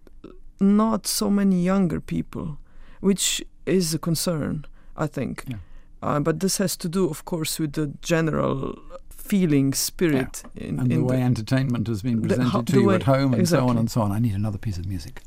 not 0.60 1.06
so 1.06 1.30
many 1.30 1.62
younger 1.64 2.00
people, 2.00 2.58
which 3.00 3.42
is 3.66 3.94
a 3.94 3.98
concern, 3.98 4.64
I 4.96 5.06
think. 5.06 5.44
Yeah. 5.48 5.56
Uh, 6.02 6.20
but 6.20 6.40
this 6.40 6.58
has 6.58 6.76
to 6.76 6.88
do, 6.88 7.08
of 7.08 7.24
course, 7.24 7.58
with 7.58 7.72
the 7.72 7.92
general 8.02 8.78
feeling, 9.22 9.72
spirit 9.74 10.42
in, 10.56 10.78
And 10.80 10.90
the 10.90 10.94
in 10.96 11.04
way 11.06 11.22
entertainment 11.22 11.86
has 11.88 12.02
been 12.02 12.16
the- 12.20 12.28
presented 12.28 12.50
how- 12.50 12.62
to 12.62 12.80
you 12.80 12.86
way- 12.88 12.96
at 12.96 13.04
home 13.04 13.34
and 13.34 13.48
so 13.48 13.66
on 13.68 13.76
and 13.78 13.90
so 13.90 14.02
on. 14.02 14.12
I 14.12 14.18
need 14.18 14.34
another 14.34 14.58
piece 14.58 14.78
of 14.78 14.86
music. 14.86 15.22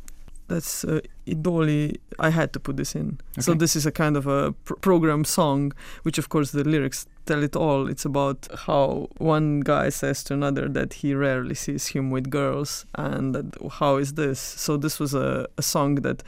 that's 0.47 0.83
uh, 0.85 0.99
Idoli. 1.25 1.97
I 2.19 2.29
had 2.29 2.49
to 2.53 2.59
put 2.59 2.77
this 2.77 2.93
in. 2.95 3.17
So 3.39 3.55
this 3.55 3.75
is 3.75 3.85
a 3.87 3.91
kind 3.91 4.15
of 4.15 4.27
a 4.27 4.51
pr- 4.65 4.75
program 4.75 5.23
song, 5.25 5.73
which 6.03 6.19
of 6.19 6.27
course 6.29 6.51
the 6.51 6.63
lyrics 6.63 7.07
tell 7.25 7.41
it 7.43 7.55
all. 7.55 7.87
It's 7.89 8.05
about 8.05 8.47
how 8.67 9.07
one 9.17 9.61
guy 9.61 9.89
says 9.89 10.23
to 10.25 10.33
another 10.35 10.69
that 10.69 10.93
he 11.01 11.15
rarely 11.15 11.55
sees 11.55 11.87
him 11.95 12.11
with 12.11 12.29
girls, 12.29 12.85
and 12.93 13.33
that 13.35 13.45
how 13.79 13.97
is 13.97 14.13
this? 14.13 14.39
So 14.39 14.77
this 14.77 14.99
was 14.99 15.15
a, 15.15 15.47
a 15.57 15.63
song 15.63 15.95
that, 16.03 16.21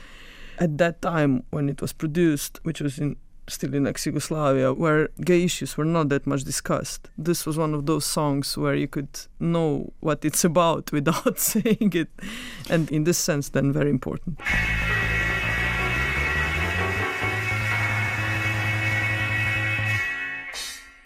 at 0.57 0.77
that 0.79 0.95
time 1.03 1.43
when 1.51 1.69
it 1.69 1.79
was 1.81 1.93
produced, 1.93 2.59
which 2.63 2.81
was 2.81 2.97
in 2.97 3.17
still 3.47 3.73
in 3.73 3.87
ex-Yugoslavia, 3.87 4.73
where 4.73 5.09
gay 5.23 5.43
issues 5.43 5.77
were 5.77 5.85
not 5.85 6.09
that 6.09 6.27
much 6.27 6.43
discussed. 6.43 7.09
This 7.17 7.45
was 7.45 7.57
one 7.57 7.73
of 7.73 7.85
those 7.85 8.05
songs 8.05 8.57
where 8.57 8.75
you 8.75 8.87
could 8.87 9.19
know 9.39 9.93
what 9.99 10.23
it's 10.25 10.43
about 10.43 10.91
without 10.97 11.39
saying 11.53 11.91
it, 11.93 12.09
and 12.69 12.91
in 12.91 13.03
this 13.03 13.17
sense, 13.17 13.49
then 13.49 13.71
very 13.71 13.89
important. 13.89 14.39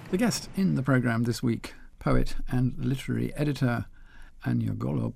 The 0.10 0.17
guest 0.17 0.50
in 0.57 0.75
the 0.75 0.83
programme 0.83 1.24
this 1.24 1.41
week, 1.41 1.74
poet 2.00 2.36
and 2.50 2.75
literary 2.77 3.33
editor 3.36 3.86
Anya 4.45 4.71
Golob. 4.71 5.15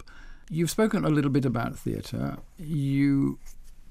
You've 0.49 0.69
spoken 0.69 1.03
a 1.03 1.09
little 1.09 1.31
bit 1.31 1.43
about 1.43 1.77
theatre. 1.77 2.37
You 2.57 3.39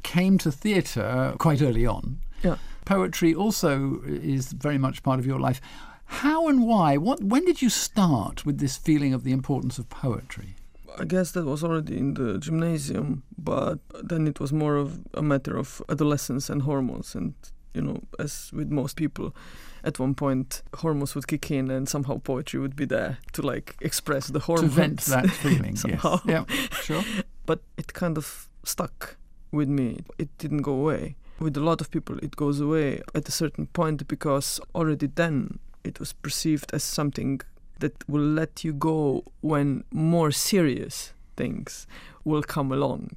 came 0.03 0.38
to 0.38 0.53
theatre 0.53 1.35
quite 1.38 1.61
early 1.61 1.85
on. 1.85 2.21
Yeah. 2.43 2.57
Poetry 2.85 3.35
also 3.35 4.00
is 4.05 4.53
very 4.53 4.79
much 4.79 5.03
part 5.03 5.19
of 5.19 5.26
your 5.26 5.41
life. 5.41 5.61
How 6.07 6.49
and 6.49 6.67
why? 6.67 6.97
What? 6.97 7.23
When 7.23 7.45
did 7.45 7.62
you 7.62 7.71
start 7.71 8.45
with 8.45 8.59
this 8.59 8.76
feeling 8.76 9.14
of 9.14 9.25
the 9.25 9.33
importance 9.33 9.79
of 9.79 9.88
poetry? 9.88 10.55
I 10.99 11.05
guess 11.05 11.33
that 11.33 11.45
was 11.45 11.64
already 11.64 11.97
in 11.99 12.14
the 12.14 12.38
gymnasium, 12.38 13.25
but 13.37 13.79
then 14.03 14.29
it 14.29 14.38
was 14.38 14.53
more 14.53 14.76
of 14.76 15.00
a 15.14 15.23
matter 15.23 15.57
of 15.57 15.83
adolescence 15.88 16.49
and 16.50 16.62
hormones. 16.62 17.14
And, 17.17 17.35
you 17.73 17.83
know, 17.83 18.00
as 18.21 18.50
with 18.53 18.71
most 18.71 18.97
people, 18.97 19.35
at 19.83 19.99
one 19.99 20.14
point 20.14 20.62
hormones 20.75 21.14
would 21.17 21.26
kick 21.26 21.50
in 21.50 21.71
and 21.71 21.88
somehow 21.88 22.19
poetry 22.19 22.61
would 22.61 22.76
be 22.76 22.85
there 22.85 23.19
to 23.33 23.43
like 23.43 23.75
express 23.81 24.29
the 24.29 24.38
hormones. 24.41 24.71
To 24.75 24.81
vent 24.81 25.00
that 25.07 25.31
feeling, 25.43 25.75
Somehow. 25.76 26.21
yes. 26.26 26.45
Yeah, 26.49 26.69
sure. 26.83 27.05
But 27.47 27.61
it 27.76 27.93
kind 27.93 28.17
of 28.17 28.49
stuck 28.62 29.17
with 29.50 29.69
me. 29.69 30.00
It 30.19 30.29
didn't 30.38 30.62
go 30.62 30.73
away. 30.75 31.17
With 31.41 31.57
a 31.57 31.61
lot 31.61 31.81
of 31.81 31.91
people, 31.91 32.19
it 32.19 32.37
goes 32.37 32.61
away 32.61 33.03
at 33.14 33.29
a 33.29 33.33
certain 33.33 33.67
point 33.67 34.07
because 34.07 34.61
already 34.75 35.09
then 35.09 35.59
it 35.83 35.99
was 35.99 36.12
perceived 36.12 36.73
as 36.73 36.85
something 36.85 37.41
that 37.81 38.09
will 38.09 38.23
let 38.23 38.64
you 38.64 38.73
go 38.73 39.25
when 39.41 39.85
more 39.91 40.31
serious 40.31 41.12
things 41.37 41.87
will 42.25 42.43
come 42.43 42.71
along, 42.71 43.11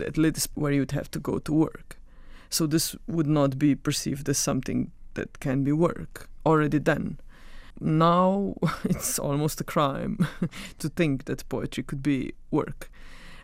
at 0.00 0.16
least 0.16 0.48
where 0.54 0.72
you'd 0.72 0.92
have 0.92 1.10
to 1.10 1.18
go 1.18 1.38
to 1.38 1.52
work. 1.52 1.98
So 2.50 2.66
this 2.66 2.96
would 3.06 3.26
not 3.26 3.58
be 3.58 3.74
perceived 3.74 4.28
as 4.28 4.38
something 4.38 4.90
that 5.14 5.38
can 5.40 5.62
be 5.62 5.72
work 5.72 6.28
already 6.46 6.78
then. 6.78 7.18
Now 7.80 8.54
it's 8.84 9.18
almost 9.18 9.60
a 9.60 9.64
crime 9.64 10.26
to 10.78 10.88
think 10.88 11.26
that 11.26 11.48
poetry 11.48 11.82
could 11.82 12.02
be 12.02 12.32
work 12.50 12.90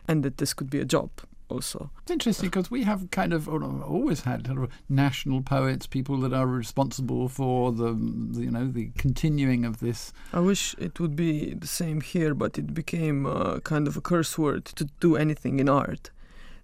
and 0.07 0.23
that 0.23 0.37
this 0.37 0.53
could 0.53 0.69
be 0.69 0.79
a 0.79 0.85
job 0.85 1.09
also. 1.49 1.91
It's 2.01 2.11
interesting 2.11 2.49
because 2.49 2.71
we 2.71 2.83
have 2.83 3.09
kind 3.11 3.33
of 3.33 3.47
always 3.47 4.21
had 4.21 4.47
sort 4.47 4.63
of 4.63 4.69
national 4.89 5.41
poets, 5.41 5.87
people 5.87 6.17
that 6.19 6.33
are 6.33 6.47
responsible 6.47 7.29
for 7.29 7.71
the, 7.71 7.93
the 8.31 8.41
you 8.41 8.51
know 8.51 8.67
the 8.67 8.91
continuing 8.97 9.65
of 9.65 9.79
this. 9.79 10.13
I 10.33 10.39
wish 10.39 10.75
it 10.77 10.99
would 10.99 11.15
be 11.15 11.53
the 11.53 11.67
same 11.67 12.01
here, 12.01 12.33
but 12.33 12.57
it 12.57 12.73
became 12.73 13.25
uh, 13.25 13.59
kind 13.59 13.87
of 13.87 13.97
a 13.97 14.01
curse 14.01 14.37
word 14.37 14.65
to 14.65 14.85
do 14.99 15.15
anything 15.15 15.59
in 15.59 15.69
art. 15.69 16.11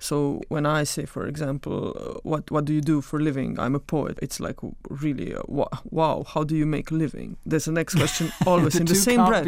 So 0.02 0.42
when 0.50 0.66
I 0.66 0.84
say, 0.86 1.06
for 1.06 1.28
example, 1.28 1.94
uh, 1.96 2.20
what 2.24 2.50
what 2.50 2.66
do 2.66 2.74
you 2.74 2.82
do 2.82 3.02
for 3.02 3.20
a 3.20 3.24
living? 3.24 3.60
I'm 3.60 3.76
a 3.76 3.80
poet. 3.80 4.18
It's 4.22 4.40
like 4.40 4.58
really, 4.90 5.36
uh, 5.36 5.44
wow, 5.92 6.24
how 6.34 6.44
do 6.44 6.56
you 6.56 6.66
make 6.66 6.90
a 6.92 6.96
living? 6.96 7.38
There's 7.46 7.66
the 7.66 7.72
next 7.72 7.96
question 7.96 8.32
always 8.48 8.76
in 8.76 8.86
the 8.88 8.96
same 8.96 9.24
breath. 9.28 9.46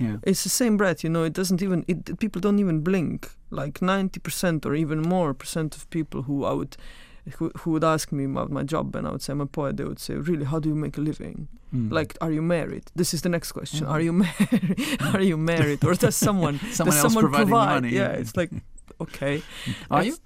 yeah. 0.00 0.16
It's 0.22 0.42
the 0.42 0.48
same 0.48 0.76
breath, 0.78 1.04
you 1.04 1.10
know. 1.10 1.24
It 1.24 1.34
doesn't 1.34 1.60
even. 1.62 1.84
It 1.86 2.18
people 2.18 2.40
don't 2.40 2.58
even 2.58 2.80
blink. 2.80 3.28
Like 3.50 3.82
ninety 3.82 4.20
percent 4.20 4.64
or 4.66 4.74
even 4.74 5.02
more 5.02 5.34
percent 5.34 5.76
of 5.76 5.88
people 5.90 6.22
who 6.22 6.44
I 6.44 6.52
would, 6.54 6.76
who, 7.38 7.50
who 7.58 7.70
would 7.72 7.84
ask 7.84 8.10
me 8.10 8.24
about 8.24 8.50
my 8.50 8.62
job, 8.64 8.96
and 8.96 9.06
I 9.06 9.10
would 9.10 9.22
say 9.22 9.32
I'm 9.32 9.42
a 9.42 9.46
poet. 9.46 9.76
They 9.76 9.84
would 9.84 10.00
say, 10.00 10.14
"Really, 10.14 10.44
how 10.46 10.58
do 10.60 10.68
you 10.70 10.74
make 10.74 10.96
a 10.98 11.02
living? 11.02 11.48
Mm. 11.74 11.92
Like, 11.92 12.16
are 12.20 12.32
you 12.32 12.42
married? 12.42 12.84
This 12.96 13.12
is 13.14 13.20
the 13.22 13.28
next 13.28 13.52
question. 13.52 13.86
Mhm. 13.86 13.90
Are 13.90 14.00
you 14.00 14.12
married? 14.12 15.02
are 15.14 15.20
you 15.22 15.36
married, 15.36 15.84
or 15.84 15.94
does 15.94 16.16
someone 16.26 16.58
someone 16.72 16.94
does 16.96 17.04
else 17.04 17.12
someone 17.12 17.32
provide? 17.32 17.82
money. 17.82 17.90
Yeah, 17.96 18.12
it's 18.20 18.34
like, 18.36 18.50
okay, 19.00 19.42
are 19.90 20.02
you? 20.04 20.16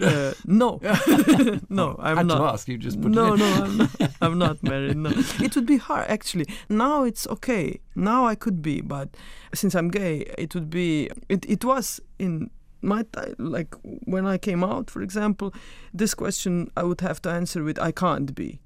uh, 0.00 0.32
no, 0.46 0.78
no, 1.68 1.96
Oh, 1.96 1.96
I'm 1.98 2.16
had 2.18 2.26
not. 2.26 2.38
to 2.38 2.44
ask. 2.44 2.68
You 2.68 2.78
just 2.78 3.00
put 3.00 3.10
No, 3.12 3.34
no, 3.34 3.46
I'm 3.64 3.76
not, 3.78 3.90
I'm 4.20 4.38
not 4.38 4.62
married. 4.62 4.96
No, 4.96 5.10
it 5.42 5.54
would 5.54 5.66
be 5.66 5.76
hard 5.76 6.06
actually. 6.08 6.46
Now 6.68 7.04
it's 7.04 7.26
okay. 7.26 7.80
Now 7.94 8.26
I 8.26 8.34
could 8.34 8.60
be, 8.62 8.80
but 8.80 9.08
since 9.54 9.74
I'm 9.74 9.88
gay, 9.90 10.32
it 10.38 10.54
would 10.54 10.70
be. 10.70 11.10
It 11.28 11.44
it 11.48 11.64
was 11.64 12.00
in 12.18 12.50
my 12.82 13.02
time, 13.12 13.34
like 13.38 13.74
when 14.04 14.26
I 14.26 14.38
came 14.38 14.62
out, 14.64 14.90
for 14.90 15.02
example. 15.02 15.52
This 15.92 16.14
question 16.14 16.70
I 16.76 16.82
would 16.82 17.00
have 17.00 17.20
to 17.22 17.30
answer 17.30 17.62
with 17.64 17.78
I 17.78 17.92
can't 17.92 18.34
be. 18.34 18.60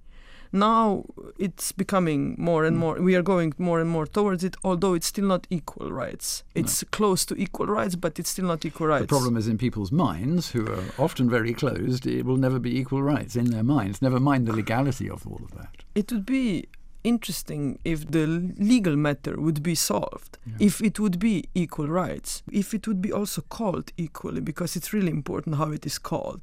Now 0.52 1.04
it's 1.38 1.72
becoming 1.72 2.34
more 2.38 2.64
and 2.64 2.76
Mm. 2.76 2.80
more. 2.80 2.94
We 3.02 3.14
are 3.16 3.22
going 3.22 3.52
more 3.58 3.80
and 3.80 3.90
more 3.90 4.06
towards 4.06 4.42
it, 4.44 4.56
although 4.64 4.94
it's 4.94 5.06
still 5.06 5.26
not 5.26 5.46
equal 5.50 5.90
rights. 5.92 6.42
No. 6.54 6.60
It's 6.60 6.84
close 6.90 7.24
to 7.26 7.34
equal 7.36 7.66
rights, 7.66 7.96
but 7.96 8.18
it's 8.18 8.30
still 8.30 8.46
not 8.46 8.64
equal 8.64 8.86
rights. 8.88 9.02
The 9.02 9.08
problem 9.18 9.36
is 9.36 9.46
in 9.48 9.58
people's 9.58 9.92
minds, 9.92 10.50
who 10.52 10.66
are 10.66 10.84
often 10.98 11.28
very 11.30 11.52
closed, 11.54 12.06
it 12.06 12.24
will 12.24 12.36
never 12.38 12.58
be 12.58 12.78
equal 12.80 13.02
rights 13.02 13.36
in 13.36 13.46
their 13.50 13.64
minds. 13.64 14.00
Never 14.02 14.20
mind 14.20 14.46
the 14.46 14.52
legality 14.56 15.08
of 15.10 15.26
all 15.26 15.40
of 15.44 15.50
that. 15.58 15.74
it 15.94 16.12
would 16.12 16.24
be 16.26 16.64
interesting 17.04 17.78
if 17.84 18.10
the 18.10 18.26
legal 18.58 18.96
matter 18.96 19.34
would 19.40 19.62
be 19.62 19.74
solved 19.74 20.36
Yeah. 20.46 20.54
if 20.68 20.80
it 20.88 20.98
would 21.00 21.18
be 21.18 21.34
equal 21.54 21.88
rights 21.88 22.42
if 22.62 22.74
it 22.74 22.86
would 22.88 23.00
be 23.00 23.12
also 23.12 23.40
called 23.48 23.86
equally 23.96 24.40
because 24.40 24.76
it's 24.76 24.92
really 24.92 25.10
important 25.20 25.56
how 25.56 25.70
it 25.78 25.84
is 25.86 25.98
called 25.98 26.42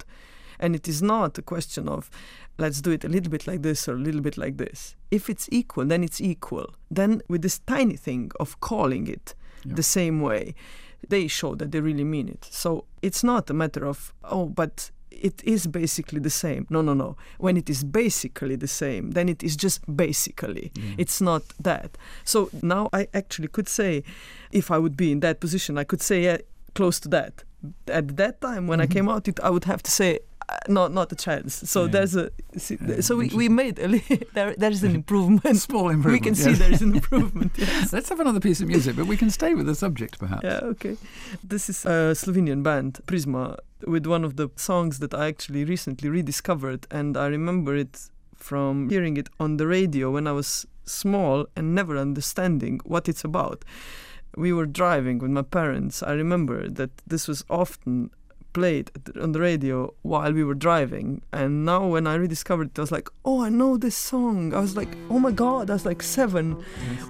and 0.59 0.75
it 0.75 0.87
is 0.87 1.01
not 1.01 1.37
a 1.37 1.41
question 1.41 1.87
of 1.89 2.09
let's 2.57 2.81
do 2.81 2.91
it 2.91 3.03
a 3.03 3.09
little 3.09 3.31
bit 3.31 3.47
like 3.47 3.61
this 3.61 3.87
or 3.89 3.93
a 3.93 3.99
little 4.07 4.21
bit 4.21 4.37
like 4.37 4.57
this. 4.57 4.95
If 5.11 5.29
it's 5.29 5.47
equal 5.51 5.85
then 5.85 6.03
it's 6.03 6.21
equal. 6.21 6.67
Then 6.89 7.21
with 7.27 7.41
this 7.41 7.59
tiny 7.59 7.97
thing 7.97 8.31
of 8.39 8.59
calling 8.59 9.07
it 9.07 9.35
Yeah. 9.65 9.75
the 9.75 9.83
same 9.83 10.21
way 10.21 10.53
they 11.09 11.27
show 11.27 11.55
that 11.55 11.71
they 11.71 11.81
really 11.81 12.03
mean 12.03 12.27
it. 12.29 12.47
So 12.49 12.85
it's 13.01 13.23
not 13.23 13.49
a 13.49 13.53
matter 13.53 13.85
of 13.85 14.13
oh 14.23 14.45
but 14.47 14.91
it 15.11 15.41
is 15.43 15.67
basically 15.67 16.19
the 16.19 16.29
same. 16.29 16.65
No 16.69 16.81
no 16.81 16.93
no. 16.93 17.15
When 17.39 17.55
it 17.57 17.69
is 17.69 17.83
basically 17.83 18.55
the 18.57 18.67
same 18.67 19.11
then 19.11 19.27
it 19.29 19.43
is 19.43 19.55
just 19.55 19.79
basically. 19.95 20.71
Yeah. 20.75 20.95
it's 20.97 21.19
not 21.21 21.43
that. 21.59 21.97
So 22.23 22.49
now 22.61 22.89
i 22.93 23.07
actually 23.13 23.49
could 23.49 23.67
say 23.67 24.03
if 24.51 24.71
i 24.71 24.77
would 24.77 24.95
be 24.97 25.11
in 25.11 25.19
that 25.21 25.39
position 25.39 25.77
i 25.77 25.83
could 25.83 26.01
say 26.01 26.23
yeah, 26.23 26.37
close 26.73 26.99
to 27.01 27.09
that. 27.09 27.43
At 27.87 28.15
that 28.17 28.41
time 28.41 28.67
when 28.67 28.79
i 28.81 28.85
Mhm. 28.87 28.91
came 28.95 29.09
out 29.13 29.27
it, 29.27 29.39
i 29.41 29.49
would 29.49 29.65
have 29.65 29.81
to 29.83 29.91
say 29.91 30.19
Uh, 30.47 30.55
not 30.69 30.91
not 30.93 31.11
a 31.11 31.15
chance 31.15 31.55
so 31.73 31.79
Yeah. 31.85 31.91
there's 31.95 32.15
a 32.15 32.29
so 33.07 33.15
we, 33.21 33.27
we 33.41 33.49
made 33.49 33.79
a 33.79 33.87
there 34.35 34.53
there's 34.63 34.83
an 34.83 34.93
improvement 35.01 35.57
Small 35.57 35.89
improvement. 35.89 36.13
we 36.13 36.19
can 36.27 36.35
see 36.35 36.53
there 36.53 36.71
is 36.71 36.83
an 36.83 36.93
improvement 36.93 37.51
yes. 37.57 37.91
Let's 37.91 38.09
have 38.09 38.19
another 38.19 38.39
piece 38.39 38.61
of 38.61 38.67
music, 38.67 38.95
but 38.95 39.07
we 39.07 39.17
can 39.17 39.31
stay 39.31 39.51
with 39.55 39.65
the 39.65 39.73
subject 39.85 40.19
perhaps. 40.19 40.43
Yeah, 40.43 40.59
okay. 40.73 40.95
This 41.53 41.67
is 41.69 41.83
a 41.85 42.13
Slovenian 42.21 42.61
band, 42.61 42.99
Prisma, 43.07 43.57
with 43.87 44.05
one 44.05 44.23
of 44.27 44.35
the 44.35 44.47
songs 44.55 44.99
that 44.99 45.13
I 45.13 45.25
actually 45.33 45.63
recently 45.65 46.09
rediscovered, 46.09 46.81
and 46.91 47.17
I 47.17 47.27
remember 47.37 47.75
it 47.75 47.93
from 48.35 48.89
hearing 48.89 49.17
it 49.17 49.29
on 49.39 49.57
the 49.57 49.65
radio 49.65 50.11
when 50.11 50.27
I 50.27 50.31
was 50.41 50.67
small 50.85 51.47
and 51.55 51.73
never 51.73 51.97
understanding 51.97 52.81
what 52.85 53.09
it's 53.09 53.23
about. 53.23 53.65
We 54.37 54.53
were 54.53 54.67
driving 54.67 55.17
with 55.19 55.31
my 55.31 55.41
parents. 55.59 56.03
I 56.03 56.13
remember 56.13 56.69
that 56.69 56.91
this 57.07 57.27
was 57.27 57.43
often 57.49 58.11
played 58.57 58.89
on 59.21 59.31
the 59.33 59.39
radio 59.39 59.77
while 60.13 60.31
we 60.37 60.43
were 60.49 60.59
driving 60.67 61.07
and 61.39 61.65
now 61.65 61.81
when 61.93 62.05
i 62.07 62.15
rediscovered 62.15 62.67
it 62.71 62.79
i 62.79 62.83
was 62.87 62.91
like 62.97 63.09
oh 63.29 63.37
i 63.47 63.49
know 63.49 63.71
this 63.85 63.97
song 64.11 64.53
i 64.53 64.61
was 64.67 64.75
like 64.79 64.91
oh 65.09 65.19
my 65.19 65.31
god 65.43 65.69
i 65.69 65.73
was 65.73 65.85
like 65.85 66.01
seven 66.01 66.45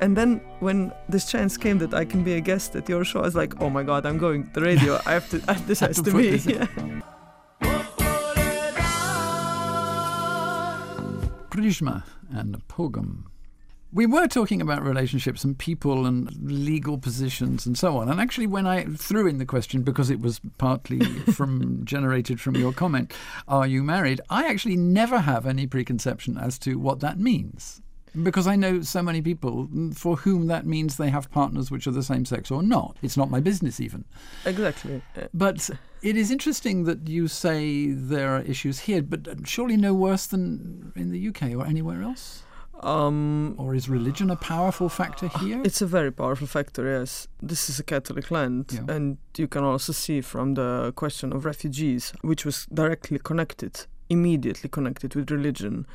and 0.01 0.17
then 0.17 0.41
when 0.59 0.91
this 1.07 1.25
chance 1.31 1.57
came 1.57 1.77
that 1.79 1.93
I 1.93 2.05
can 2.05 2.23
be 2.23 2.33
a 2.33 2.41
guest 2.41 2.75
at 2.75 2.89
your 2.89 3.03
show, 3.05 3.19
I 3.19 3.23
was 3.23 3.35
like, 3.35 3.53
oh 3.61 3.69
my 3.69 3.83
god, 3.83 4.05
I'm 4.05 4.17
going 4.17 4.43
to 4.45 4.49
the 4.59 4.61
radio. 4.61 4.99
I 5.05 5.11
have 5.13 5.29
to. 5.29 5.41
I, 5.47 5.53
this 5.69 5.79
Have 5.79 5.89
has 5.89 5.97
to 5.97 6.11
to, 6.11 6.17
be. 6.17 6.29
this 6.31 6.45
in. 6.47 6.55
Yeah. 6.55 6.67
Prisma 11.51 12.03
and 12.31 12.51
Pogum. 12.67 13.23
We 13.93 14.05
were 14.05 14.27
talking 14.27 14.61
about 14.61 14.83
relationships 14.83 15.43
and 15.43 15.57
people 15.57 16.05
and 16.05 16.29
legal 16.41 16.97
positions 16.97 17.65
and 17.65 17.77
so 17.77 17.97
on. 17.97 18.09
And 18.09 18.19
actually, 18.19 18.47
when 18.47 18.67
I 18.67 18.83
threw 18.85 19.27
in 19.27 19.37
the 19.37 19.45
question, 19.45 19.83
because 19.83 20.09
it 20.09 20.19
was 20.19 20.41
partly 20.57 20.99
from 21.33 21.85
generated 21.85 22.41
from 22.41 22.55
your 22.55 22.73
comment, 22.73 23.13
"Are 23.47 23.67
you 23.67 23.83
married?" 23.83 24.19
I 24.29 24.47
actually 24.47 24.75
never 24.75 25.19
have 25.19 25.45
any 25.45 25.65
preconception 25.67 26.37
as 26.37 26.59
to 26.59 26.77
what 26.77 26.99
that 26.99 27.19
means, 27.19 27.81
because 28.23 28.47
I 28.47 28.55
know 28.55 28.81
so 28.81 29.01
many 29.01 29.21
people 29.21 29.69
for 29.93 30.17
whom 30.17 30.47
that 30.47 30.65
means 30.65 30.97
they 30.97 31.09
have 31.09 31.31
partners 31.31 31.71
which 31.71 31.87
are 31.87 31.91
the 31.91 32.03
same 32.03 32.25
sex 32.25 32.51
or 32.51 32.63
not. 32.63 32.97
It's 33.01 33.17
not 33.17 33.29
my 33.29 33.39
business 33.39 33.79
even. 33.79 34.05
Exactly. 34.45 35.01
But 35.33 35.69
it 36.01 36.15
is 36.15 36.31
interesting 36.31 36.83
that 36.85 37.07
you 37.07 37.27
say 37.27 37.91
there 37.91 38.35
are 38.35 38.41
issues 38.41 38.79
here, 38.79 39.01
but 39.01 39.47
surely 39.47 39.77
no 39.77 39.93
worse 39.93 40.25
than 40.25 40.91
in 40.95 41.11
the 41.11 41.27
UK 41.29 41.55
or 41.55 41.65
anywhere 41.65 42.01
else? 42.01 42.43
Um, 42.83 43.55
Or 43.57 43.73
is 43.75 43.89
religion 43.89 44.29
a 44.29 44.35
powerful 44.35 44.89
factor 44.89 45.27
here? 45.39 45.61
it's 45.63 45.81
a 45.81 45.87
very 45.87 46.11
powerful 46.11 46.47
factor. 46.47 46.85
Yes, 46.99 47.27
this 47.41 47.69
is 47.69 47.79
a 47.79 47.83
Catholic 47.83 48.29
land, 48.31 48.65
Yeah. 48.71 48.95
and 48.95 49.17
you 49.37 49.47
can 49.47 49.63
also 49.63 49.93
see 49.93 50.21
from 50.21 50.53
the 50.55 50.91
question 50.95 51.33
of 51.33 51.45
refugees, 51.45 52.13
which 52.21 52.45
was 52.45 52.67
directly 52.73 53.19
connected, 53.19 53.85
immediately 54.09 54.69
connected 54.69 55.15
with 55.15 55.31
religion, 55.31 55.85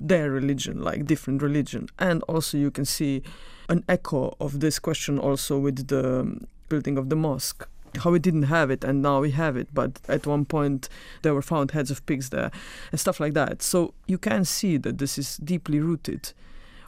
their 0.00 0.30
religion, 0.30 0.82
like 0.82 1.04
different 1.06 1.42
religion, 1.42 1.88
and 1.98 2.22
also 2.28 2.56
you 2.58 2.70
can 2.70 2.84
see 2.84 3.22
an 3.68 3.84
echo 3.88 4.34
of 4.40 4.60
this 4.60 4.78
question 4.78 5.18
also 5.18 5.58
with 5.58 5.86
the 5.88 6.26
building 6.68 6.98
of 6.98 7.08
the 7.10 7.16
mosque. 7.16 7.68
How 7.98 8.10
we 8.10 8.18
didn't 8.18 8.44
have 8.44 8.70
it 8.70 8.84
and 8.84 9.02
now 9.02 9.20
we 9.20 9.32
have 9.32 9.56
it, 9.56 9.68
but 9.72 10.00
at 10.08 10.26
one 10.26 10.44
point 10.44 10.88
there 11.22 11.34
were 11.34 11.42
found 11.42 11.72
heads 11.72 11.90
of 11.90 12.04
pigs 12.06 12.30
there 12.30 12.50
and 12.90 13.00
stuff 13.00 13.20
like 13.20 13.34
that. 13.34 13.62
So 13.62 13.94
you 14.06 14.18
can 14.18 14.44
see 14.44 14.76
that 14.78 14.98
this 14.98 15.18
is 15.18 15.36
deeply 15.38 15.80
rooted. 15.80 16.32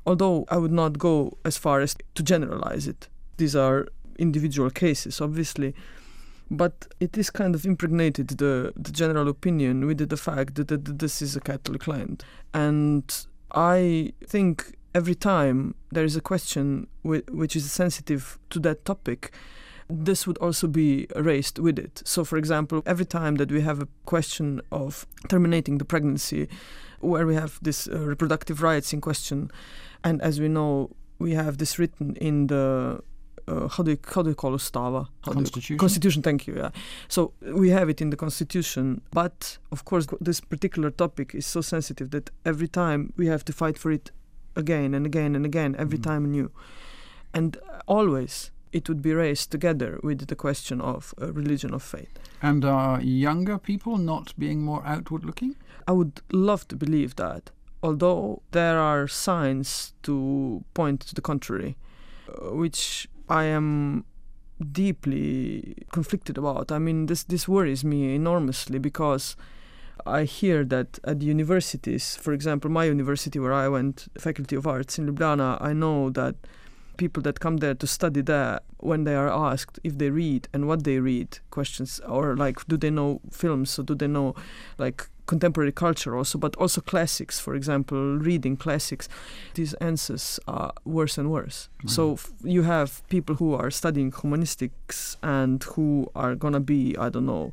Although 0.07 0.47
I 0.49 0.57
would 0.57 0.73
not 0.73 0.99
go 0.99 1.37
as 1.45 1.57
far 1.57 1.81
as 1.81 1.97
to 2.15 2.23
generalize 2.23 2.87
it. 2.89 3.09
These 3.37 3.57
are 3.57 3.89
individual 4.19 4.71
cases, 4.71 5.21
obviously. 5.21 5.75
but 6.53 6.87
it 7.01 7.17
is 7.17 7.31
kind 7.31 7.55
of 7.55 7.65
impregnated 7.65 8.29
the, 8.29 8.73
the 8.77 8.93
general 8.93 9.29
opinion 9.29 9.87
with 9.87 10.07
the 10.07 10.17
fact 10.17 10.55
that, 10.57 10.69
that 10.69 10.99
this 10.99 11.23
is 11.23 11.35
a 11.35 11.41
Catholic 11.41 11.87
land. 11.87 12.25
And 12.53 13.27
I 13.53 14.13
think 14.27 14.77
every 14.95 15.15
time 15.15 15.75
there 15.91 16.05
is 16.05 16.15
a 16.15 16.21
question 16.21 16.89
whi- 17.03 17.23
which 17.31 17.57
is 17.57 17.73
sensitive 17.73 18.39
to 18.51 18.61
that 18.61 18.85
topic, 18.85 19.33
this 19.89 20.27
would 20.27 20.39
also 20.39 20.67
be 20.67 21.07
raised 21.17 21.59
with 21.59 21.79
it. 21.79 22.03
So, 22.05 22.25
for 22.25 22.37
example, 22.39 22.83
every 22.87 23.05
time 23.07 23.37
that 23.37 23.51
we 23.51 23.61
have 23.63 23.81
a 23.83 23.89
question 24.07 24.61
of 24.71 25.07
terminating 25.29 25.79
the 25.79 25.85
pregnancy, 25.85 26.49
where 27.01 27.27
we 27.27 27.35
have 27.35 27.59
this 27.63 27.89
uh, 27.89 27.99
reproductive 27.99 28.63
rights 28.63 28.93
in 28.93 29.01
question, 29.01 29.51
and 30.05 30.21
as 30.23 30.41
we 30.41 30.49
know, 30.49 30.91
we 31.19 31.33
have 31.35 31.59
this 31.59 31.79
written 31.79 32.17
in 32.17 32.47
the 32.49 33.01
uh, 33.49 33.67
how 33.69 33.83
do 33.83 33.91
you 33.91 33.99
how 34.15 34.23
do 34.23 34.29
you 34.31 34.37
call 34.37 34.55
it 34.55 34.59
stava 34.61 35.09
How 35.25 35.33
do 35.33 35.39
you- 35.39 35.45
Constitution? 35.45 35.79
constitution 35.79 36.23
thank 36.23 36.47
you 36.47 36.55
yeah 36.57 36.71
so 37.09 37.33
we 37.43 37.71
have 37.71 37.89
it 37.89 38.01
in 38.01 38.11
the 38.11 38.17
constitution 38.17 39.01
but 39.11 39.59
of 39.73 39.85
course 39.85 40.07
this 40.21 40.41
particular 40.41 40.91
topic 40.93 41.35
is 41.35 41.45
so 41.45 41.61
sensitive 41.61 42.11
that 42.11 42.31
every 42.45 42.69
time 42.69 43.13
we 43.17 43.27
have 43.27 43.45
to 43.47 43.53
fight 43.53 43.77
for 43.79 43.91
it 43.91 44.13
again 44.55 44.95
and 44.95 45.07
again 45.07 45.35
and 45.35 45.45
again 45.45 45.75
every 45.77 45.99
Mhm. 45.99 46.03
time 46.05 46.25
anew 46.25 46.51
and 47.35 47.57
always 47.89 48.53
it 48.73 48.89
would 48.89 49.03
be 49.03 49.13
raised 49.13 49.51
together 49.51 50.01
with 50.03 50.27
the 50.27 50.37
question 50.37 50.81
of 50.81 51.15
uh, 51.21 51.33
religion 51.33 51.75
of 51.75 51.83
faith 51.83 52.19
And 52.41 52.65
are 52.65 53.01
younger 53.01 53.59
people 53.59 53.99
not 53.99 54.35
being 54.39 54.63
more 54.63 54.83
outward 54.85 55.25
looking? 55.25 55.57
I 55.87 55.93
would 55.93 56.21
love 56.33 56.67
to 56.69 56.77
believe 56.77 57.17
that, 57.17 57.51
although 57.83 58.43
there 58.53 58.79
are 58.79 59.09
signs 59.09 59.95
to 60.03 60.65
point 60.75 61.01
to 61.01 61.15
the 61.15 61.21
contrary, 61.21 61.77
uh, 62.29 62.55
which 62.55 63.09
I 63.29 63.45
am 63.45 64.05
deeply 64.71 65.77
conflicted 65.93 66.39
about. 66.39 66.71
I 66.71 66.79
mean, 66.79 67.07
this 67.07 67.25
this 67.25 67.49
worries 67.49 67.85
me 67.85 68.15
enormously 68.15 68.79
because 68.79 69.37
I 70.07 70.25
hear 70.25 70.65
that 70.65 70.99
at 71.05 71.21
the 71.21 71.27
universities, 71.27 72.17
for 72.17 72.33
example, 72.33 72.71
my 72.71 72.85
university 72.85 73.39
where 73.39 73.53
I 73.53 73.69
went, 73.69 74.09
Faculty 74.19 74.57
of 74.57 74.67
Arts 74.67 74.99
in 74.99 75.07
Ljubljana, 75.07 75.59
I 75.61 75.73
know 75.73 76.11
that 76.11 76.35
people 76.97 77.23
that 77.23 77.41
come 77.41 77.59
there 77.59 77.75
to 77.75 77.87
study 77.87 78.21
there, 78.23 78.61
when 78.79 79.05
they 79.05 79.15
are 79.15 79.29
asked 79.29 79.79
if 79.85 79.99
they 79.99 80.11
read 80.11 80.49
and 80.53 80.67
what 80.69 80.85
they 80.85 80.99
read, 80.99 81.39
questions 81.51 82.01
or 82.09 82.37
like, 82.37 82.65
do 82.69 82.77
they 82.77 82.91
know 82.91 83.21
films 83.31 83.79
or 83.79 83.83
do 83.85 83.95
they 83.95 84.07
know 84.09 84.35
like 84.79 85.09
contemporary 85.27 85.73
culture 85.73 86.17
also, 86.17 86.37
but 86.39 86.55
also 86.57 86.81
classics, 86.81 87.39
for 87.39 87.55
example, 87.55 88.17
reading 88.19 88.57
classics, 88.57 89.09
these 89.55 89.73
answers 89.75 90.41
are 90.49 90.73
worse 90.85 91.17
and 91.17 91.31
worse. 91.31 91.69
So 91.87 92.15
f- 92.15 92.33
you 92.43 92.63
have 92.63 93.07
people 93.09 93.37
who 93.37 93.55
are 93.55 93.71
studying 93.71 94.11
humanistics 94.11 95.17
and 95.23 95.63
who 95.63 96.11
are 96.15 96.35
gonna 96.35 96.61
be, 96.61 96.97
I 96.99 97.09
don't 97.09 97.27
know, 97.27 97.53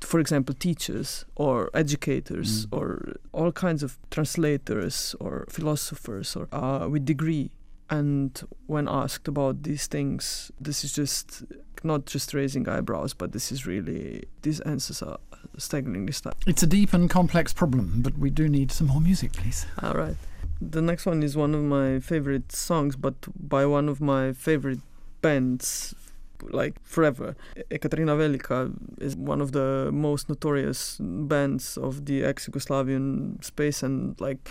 for 0.00 0.20
example, 0.20 0.54
teachers 0.54 1.24
or 1.34 1.70
educators 1.74 2.66
Mm. 2.66 2.78
or 2.78 3.16
all 3.32 3.50
kinds 3.52 3.82
of 3.82 3.98
translators 4.10 5.14
or 5.18 5.46
philosophers 5.48 6.36
or 6.36 6.46
uh, 6.52 6.86
with 6.88 7.04
degree. 7.04 7.50
And 7.90 8.40
when 8.66 8.88
asked 8.88 9.28
about 9.28 9.62
these 9.62 9.86
things, 9.86 10.50
this 10.60 10.84
is 10.84 10.92
just 10.92 11.44
not 11.82 12.06
just 12.06 12.32
raising 12.32 12.68
eyebrows, 12.68 13.12
but 13.12 13.32
this 13.32 13.52
is 13.52 13.66
really 13.66 14.24
these 14.42 14.60
answers 14.60 15.02
are 15.02 15.18
staggeringly 15.58 16.12
stuck. 16.12 16.36
It's 16.46 16.62
a 16.62 16.66
deep 16.66 16.94
and 16.94 17.10
complex 17.10 17.52
problem, 17.52 18.00
but 18.02 18.16
we 18.18 18.30
do 18.30 18.48
need 18.48 18.72
some 18.72 18.86
more 18.86 19.00
music, 19.00 19.32
please. 19.32 19.66
All 19.82 19.92
right. 19.92 20.16
The 20.60 20.80
next 20.80 21.04
one 21.04 21.22
is 21.22 21.36
one 21.36 21.54
of 21.54 21.62
my 21.62 22.00
favorite 22.00 22.52
songs, 22.52 22.96
but 22.96 23.14
by 23.36 23.66
one 23.66 23.88
of 23.88 24.00
my 24.00 24.32
favorite 24.32 24.80
bands, 25.20 25.94
like 26.42 26.82
forever. 26.82 27.36
Ekaterina 27.70 28.16
Velika 28.16 28.72
is 28.98 29.16
one 29.16 29.40
of 29.40 29.52
the 29.52 29.90
most 29.92 30.28
notorious 30.28 30.98
bands 31.00 31.76
of 31.76 32.06
the 32.06 32.24
ex-Yugoslavian 32.24 33.44
space, 33.44 33.82
and 33.82 34.18
like, 34.20 34.48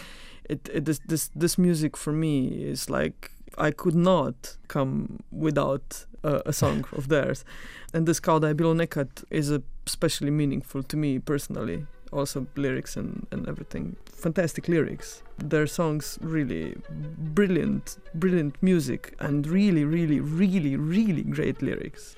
it, 0.50 0.70
it 0.74 0.86
this 0.86 1.00
this 1.08 1.30
this 1.36 1.58
music 1.58 1.98
for 1.98 2.14
me 2.14 2.48
is 2.48 2.90
like 2.90 3.32
I 3.58 3.72
could 3.72 3.96
not 3.96 4.58
come 4.68 5.20
without 5.32 6.06
a, 6.24 6.42
a 6.46 6.54
song 6.54 6.86
of 6.98 7.08
theirs, 7.08 7.46
and 7.94 8.08
this 8.08 8.20
Kao 8.20 8.40
da 8.40 8.48
je 8.48 8.54
bilo 8.56 8.74
nekad 8.74 9.24
is 9.30 9.52
especially 9.86 10.32
meaningful 10.32 10.84
to 10.84 10.98
me 10.98 11.20
personally 11.20 11.86
also 12.14 12.46
lyrics 12.56 12.96
and, 12.96 13.28
and 13.32 13.50
everything. 13.50 13.96
Fantastic 14.06 14.68
lyrics. 14.68 15.24
Their 15.38 15.68
songs 15.68 16.20
really 16.22 16.76
brilliant, 17.18 17.98
brilliant 18.14 18.62
music 18.62 19.16
and 19.20 19.46
really, 19.48 19.84
really, 19.84 20.20
really, 20.20 20.78
really 20.78 21.24
great 21.24 21.62
lyrics. 21.62 22.16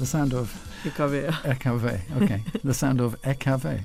The 0.00 0.06
sound 0.06 0.32
of 0.34 0.46
Ikavea. 0.84 1.32
Ekave. 1.54 2.00
Okay. 2.22 2.40
the 2.64 2.72
sound 2.74 3.00
of 3.00 3.20
Ekave. 3.22 3.84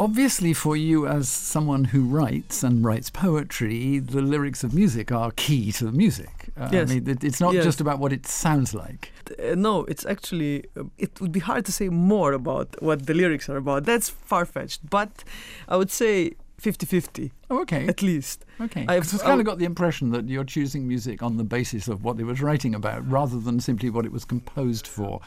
Obviously, 0.00 0.52
for 0.52 0.76
you 0.76 1.06
as 1.06 1.28
someone 1.28 1.84
who 1.84 2.02
writes 2.16 2.64
and 2.64 2.84
writes 2.84 3.08
poetry, 3.10 4.00
the 4.00 4.20
lyrics 4.20 4.64
of 4.64 4.74
music 4.74 5.12
are 5.12 5.30
key 5.36 5.70
to 5.78 5.84
the 5.84 5.92
music. 5.92 6.50
Uh, 6.56 6.68
Yes. 6.72 6.90
I 6.90 6.94
mean, 6.94 7.08
it, 7.08 7.22
it's 7.22 7.40
not 7.40 7.54
Yes. 7.54 7.62
just 7.64 7.80
about 7.80 8.00
what 8.00 8.12
it 8.12 8.26
sounds 8.26 8.74
like. 8.74 9.12
Uh, 9.38 9.54
no, 9.54 9.84
it's 9.84 10.04
actually, 10.04 10.64
uh, 10.76 10.82
it 10.98 11.20
would 11.20 11.30
be 11.30 11.38
hard 11.40 11.64
to 11.66 11.72
say 11.72 11.88
more 11.88 12.32
about 12.32 12.68
what 12.82 13.06
the 13.06 13.14
lyrics 13.14 13.48
are 13.48 13.56
about. 13.56 13.84
That's 13.84 14.08
far 14.10 14.44
fetched, 14.44 14.80
but 14.90 15.22
I 15.68 15.76
would 15.76 15.92
say 15.92 16.32
50 16.58 16.86
50 16.86 17.32
Oh, 17.50 17.60
okay. 17.62 17.86
at 17.88 18.00
least. 18.00 18.44
Okay. 18.60 18.86
I've- 18.88 19.18
kind 19.18 19.40
of 19.40 19.46
got 19.46 19.58
the 19.58 19.64
impression 19.64 20.10
that 20.10 20.28
you're 20.28 20.44
choosing 20.44 20.86
music 20.88 21.22
on 21.22 21.36
the 21.36 21.44
basis 21.44 21.88
of 21.88 22.04
what 22.04 22.18
it 22.20 22.24
was 22.24 22.40
writing 22.40 22.74
about 22.74 23.08
rather 23.10 23.38
than 23.40 23.60
simply 23.60 23.90
what 23.90 24.04
it 24.06 24.12
was 24.12 24.24
composed 24.24 24.86
for. 24.86 25.20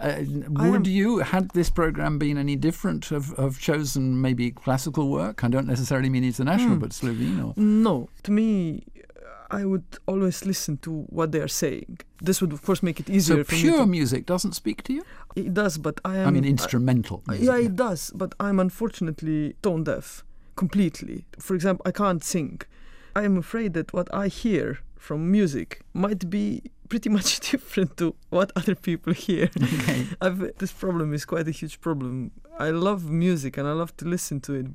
Uh, 0.00 0.14
would 0.48 0.86
am- 0.86 0.92
you, 0.92 1.18
had 1.18 1.50
this 1.50 1.70
program 1.70 2.18
been 2.18 2.38
any 2.38 2.56
different, 2.56 3.04
have, 3.06 3.36
have 3.36 3.58
chosen 3.60 4.20
maybe 4.20 4.50
classical 4.50 5.08
work? 5.10 5.44
I 5.44 5.48
don't 5.48 5.66
necessarily 5.66 6.08
mean 6.10 6.24
international, 6.24 6.74
Hmm. 6.74 6.80
but 6.80 6.92
Slovene 6.92 7.40
or. 7.40 7.52
No, 7.56 8.08
to 8.24 8.30
me, 8.32 8.84
I 9.50 9.64
would 9.64 9.84
always 10.06 10.44
listen 10.44 10.78
to 10.78 10.90
what 11.10 11.30
they 11.32 11.40
are 11.40 11.48
saying. 11.48 11.98
This 12.20 12.40
would, 12.40 12.52
of 12.52 12.62
course, 12.62 12.82
make 12.82 12.98
it 12.98 13.08
easier 13.10 13.36
So 13.36 13.44
for 13.44 13.54
me. 13.54 13.60
pure 13.60 13.78
to- 13.80 13.86
music 13.86 14.26
doesn't 14.26 14.54
speak 14.54 14.82
to 14.84 14.92
you? 14.94 15.02
It 15.36 15.52
does, 15.54 15.78
but 15.78 16.00
I 16.04 16.16
am. 16.16 16.28
I 16.28 16.30
mean, 16.30 16.44
instrumental 16.44 17.22
I- 17.28 17.32
music. 17.32 17.46
yeah, 17.48 17.58
it 17.58 17.76
does, 17.76 18.10
but 18.14 18.34
I'm 18.40 18.58
unfortunately 18.58 19.54
tone 19.62 19.84
deaf 19.84 20.24
completely. 20.56 21.26
For 21.38 21.54
example, 21.54 21.82
I 21.86 21.90
can't 21.92 22.22
sing. 22.22 22.60
I 23.16 23.22
am 23.22 23.36
afraid 23.36 23.74
that 23.74 23.92
what 23.92 24.12
I 24.12 24.28
hear 24.28 24.78
from 24.96 25.30
music 25.30 25.80
might 25.92 26.30
be 26.30 26.62
pretty 26.88 27.08
much 27.08 27.40
different 27.50 27.96
to 27.98 28.14
what 28.30 28.50
other 28.56 28.74
people 28.74 29.12
hear. 29.12 29.50
Okay. 29.62 30.06
I've, 30.20 30.56
this 30.58 30.72
problem 30.72 31.12
is 31.14 31.24
quite 31.24 31.48
a 31.48 31.50
huge 31.50 31.80
problem. 31.80 32.32
I 32.58 32.70
love 32.70 33.10
music 33.10 33.56
and 33.56 33.66
I 33.66 33.72
love 33.72 33.96
to 33.98 34.04
listen 34.04 34.40
to 34.42 34.54
it, 34.54 34.66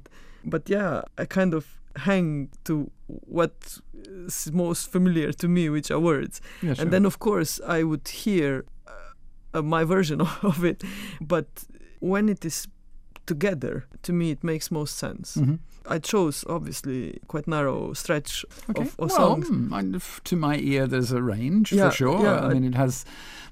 but 0.43 0.69
yeah, 0.69 1.01
I 1.17 1.25
kind 1.25 1.53
of 1.53 1.79
hang 1.95 2.49
to 2.65 2.91
what 3.05 3.77
is 4.07 4.51
most 4.51 4.91
familiar 4.91 5.31
to 5.33 5.47
me, 5.47 5.69
which 5.69 5.91
are 5.91 5.99
words. 5.99 6.41
Yeah, 6.61 6.73
sure. 6.73 6.83
And 6.83 6.93
then, 6.93 7.05
of 7.05 7.19
course, 7.19 7.59
I 7.65 7.83
would 7.83 8.07
hear 8.07 8.65
uh, 9.53 9.61
my 9.61 9.83
version 9.83 10.21
of 10.43 10.63
it. 10.63 10.83
But 11.21 11.65
when 11.99 12.29
it 12.29 12.45
is 12.45 12.67
together, 13.33 13.73
to 14.01 14.11
me, 14.13 14.25
it 14.31 14.43
makes 14.43 14.71
most 14.71 14.93
sense. 14.97 15.37
Mhm. 15.41 15.59
I 15.95 15.99
chose, 15.99 16.37
obviously, 16.55 16.99
quite 17.27 17.47
narrow 17.47 17.93
stretch 17.93 18.45
Okay. 18.69 18.81
of, 18.83 18.87
of 18.99 19.09
well, 19.09 19.19
songs. 19.21 19.49
mm, 19.49 20.23
to 20.29 20.35
my 20.35 20.55
ear, 20.71 20.87
there's 20.87 21.11
a 21.11 21.21
range 21.35 21.71
Yeah, 21.71 21.89
for 21.89 21.95
sure. 21.95 22.21
yeah, 22.23 22.45
I 22.45 22.53
mean, 22.53 22.63
it 22.63 22.75
has 22.75 23.05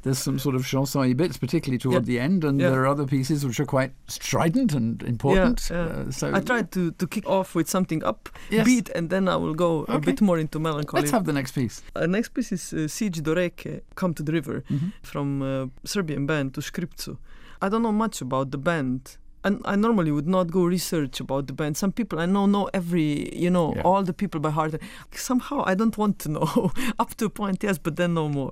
there's 0.03 0.19
some 0.23 0.39
sort 0.39 0.55
of 0.55 0.63
chanson 0.71 1.13
bits, 1.17 1.37
particularly 1.37 1.79
toward 1.79 2.05
the 2.05 2.19
end, 2.27 2.43
and 2.43 2.59
yeah. 2.59 2.69
there 2.71 2.81
are 2.83 2.87
other 2.95 3.05
pieces 3.05 3.37
which 3.45 3.59
are 3.59 3.65
quite 3.77 3.91
strident 4.07 4.71
and 4.79 5.03
important. 5.03 5.57
yeah. 5.71 5.87
Uh, 6.07 6.11
so 6.11 6.25
I 6.37 6.39
tried 6.41 6.67
to, 6.71 6.91
to 6.91 7.07
kick 7.07 7.25
off 7.27 7.55
with 7.55 7.67
something 7.69 8.03
up 8.11 8.29
Yes. 8.49 8.65
beat, 8.65 8.89
and 8.97 9.09
then 9.09 9.27
I 9.27 9.35
will 9.43 9.55
go 9.55 9.85
a 9.87 9.99
bit 9.99 10.21
more 10.21 10.39
into 10.41 10.59
melancholy. 10.59 11.01
Let's 11.01 11.11
have 11.11 11.25
the 11.25 11.33
next 11.33 11.51
piece. 11.55 11.81
Uh, 11.95 12.05
next 12.17 12.29
piece 12.35 12.51
is 12.57 12.73
uh, 12.73 12.87
Siege 12.87 13.21
do 13.23 13.33
Reke, 13.35 13.81
Come 13.95 14.13
to 14.13 14.23
the 14.23 14.31
River, 14.31 14.57
Mhm. 14.69 14.91
from 15.01 15.41
uh, 15.41 15.65
Serbian 15.83 16.25
band 16.25 16.53
to 16.53 16.61
Škripcu. 16.61 17.17
I 17.61 17.69
don't 17.69 17.81
know 17.81 17.97
much 18.05 18.21
about 18.21 18.51
the 18.51 18.57
band. 18.69 19.01
And 19.43 19.61
I 19.65 19.75
normally 19.75 20.11
would 20.11 20.27
not 20.27 20.51
go 20.51 20.63
research 20.65 21.19
about 21.19 21.47
the 21.47 21.53
band. 21.53 21.77
Some 21.77 21.91
people 21.91 22.19
I 22.19 22.25
know 22.25 22.45
know 22.47 22.69
every, 22.73 23.33
you 23.35 23.49
know, 23.49 23.73
Yeah. 23.75 23.83
all 23.83 24.03
the 24.03 24.13
people 24.13 24.39
by 24.41 24.49
heart. 24.49 24.75
Somehow 25.11 25.63
I 25.65 25.75
don't 25.75 25.97
want 25.97 26.19
to 26.19 26.29
know. 26.29 26.71
Up 26.99 27.15
to 27.15 27.25
a 27.25 27.29
point, 27.29 27.63
yes, 27.63 27.77
but 27.77 27.95
then 27.95 28.13
no 28.13 28.27
more, 28.29 28.51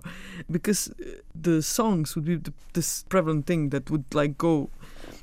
because 0.50 0.89
uh, 0.89 1.04
the 1.41 1.62
songs 1.62 2.15
would 2.15 2.26
be 2.26 2.36
the, 2.38 2.54
this 2.74 3.04
prevalent 3.10 3.45
thing 3.45 3.69
that 3.69 3.89
would 3.91 4.06
like 4.13 4.38
go. 4.38 4.69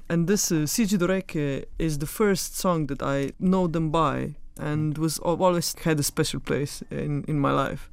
And 0.08 0.26
this 0.26 0.50
uh, 0.52 0.66
Siege 0.66 0.98
do 0.98 1.62
is 1.78 1.98
the 1.98 2.06
first 2.06 2.56
song 2.58 2.86
that 2.88 3.02
I 3.02 3.32
know 3.38 3.66
them 3.68 3.90
by, 3.90 4.34
and 4.58 4.98
was 4.98 5.18
always 5.18 5.74
had 5.84 5.98
a 6.00 6.02
special 6.02 6.40
place 6.40 6.82
in 6.90 7.24
in 7.28 7.38
my 7.40 7.52
life. 7.52 7.88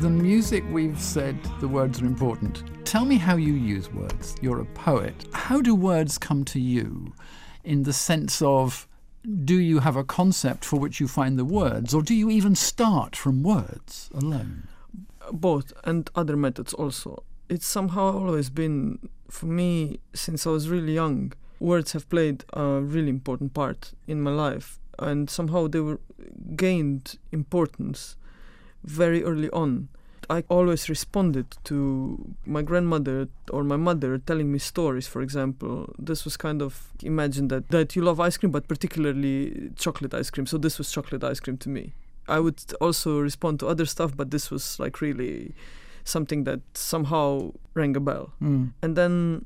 The 0.00 0.10
music 0.10 0.64
we've 0.70 1.00
said 1.00 1.38
the 1.60 1.68
words 1.68 2.02
are 2.02 2.06
important. 2.06 2.62
Tell 2.84 3.04
me 3.04 3.16
how 3.16 3.36
you 3.36 3.54
use 3.54 3.90
words. 3.92 4.36
You're 4.40 4.60
a 4.60 4.66
poet. 4.66 5.14
How 5.32 5.60
do 5.60 5.74
words 5.74 6.18
come 6.18 6.44
to 6.46 6.60
you? 6.60 7.12
in 7.64 7.82
the 7.84 7.92
sense 7.92 8.42
of 8.42 8.86
do 9.44 9.58
you 9.58 9.80
have 9.80 9.96
a 9.96 10.04
concept 10.04 10.64
for 10.64 10.78
which 10.78 11.00
you 11.00 11.08
find 11.08 11.38
the 11.38 11.44
words, 11.44 11.94
or 11.94 12.02
do 12.02 12.14
you 12.14 12.30
even 12.30 12.54
start 12.54 13.16
from 13.16 13.42
words 13.42 14.10
alone? 14.14 14.68
both 15.32 15.72
and 15.84 16.10
other 16.14 16.36
methods 16.36 16.74
also. 16.74 17.22
It's 17.48 17.66
somehow 17.66 18.12
always 18.18 18.50
been 18.50 19.08
for 19.30 19.46
me 19.46 19.98
since 20.12 20.46
I 20.46 20.50
was 20.50 20.68
really 20.68 20.92
young. 20.92 21.32
Words 21.58 21.92
have 21.92 22.10
played 22.10 22.44
a 22.52 22.82
really 22.82 23.08
important 23.08 23.54
part 23.54 23.92
in 24.06 24.20
my 24.20 24.30
life, 24.30 24.78
and 24.98 25.30
somehow 25.30 25.66
they 25.66 25.80
were 25.80 25.98
gained 26.56 27.16
importance 27.32 28.16
very 28.84 29.24
early 29.24 29.50
on. 29.50 29.88
I 30.30 30.44
always 30.48 30.88
responded 30.88 31.46
to 31.64 32.34
my 32.46 32.62
grandmother 32.62 33.28
or 33.50 33.62
my 33.62 33.76
mother 33.76 34.18
telling 34.18 34.50
me 34.50 34.58
stories, 34.58 35.06
for 35.06 35.20
example. 35.20 35.94
This 35.98 36.24
was 36.24 36.36
kind 36.36 36.62
of 36.62 36.90
imagine 37.02 37.48
that, 37.48 37.68
that 37.68 37.94
you 37.94 38.02
love 38.02 38.20
ice 38.20 38.36
cream, 38.36 38.50
but 38.50 38.66
particularly 38.66 39.70
chocolate 39.76 40.14
ice 40.14 40.30
cream. 40.30 40.46
So 40.46 40.56
this 40.56 40.78
was 40.78 40.90
chocolate 40.90 41.24
ice 41.24 41.40
cream 41.40 41.58
to 41.58 41.68
me. 41.68 41.92
I 42.26 42.40
would 42.40 42.62
also 42.80 43.20
respond 43.20 43.60
to 43.60 43.68
other 43.68 43.84
stuff, 43.84 44.16
but 44.16 44.30
this 44.30 44.50
was 44.50 44.80
like 44.80 45.00
really 45.00 45.54
something 46.04 46.44
that 46.44 46.60
somehow 46.74 47.52
rang 47.74 47.96
a 47.96 48.00
bell. 48.00 48.32
Mm. 48.40 48.72
And 48.82 48.96
then, 48.96 49.44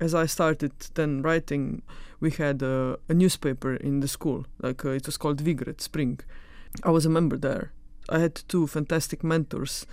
as 0.00 0.14
I 0.14 0.26
started 0.26 0.72
then 0.94 1.22
writing, 1.22 1.82
we 2.20 2.30
had 2.30 2.62
a, 2.62 2.98
a 3.08 3.14
newspaper 3.14 3.74
in 3.74 4.00
the 4.00 4.08
school, 4.08 4.46
like 4.60 4.84
uh, 4.84 4.90
it 4.90 5.06
was 5.06 5.16
called 5.16 5.42
Vigred 5.42 5.80
Spring. 5.80 6.20
I 6.82 6.90
was 6.90 7.06
a 7.06 7.10
member 7.10 7.36
there. 7.38 7.72
I 8.10 8.18
had 8.18 8.34
two 8.48 8.66
fantastic 8.66 9.22
mentors, 9.22 9.86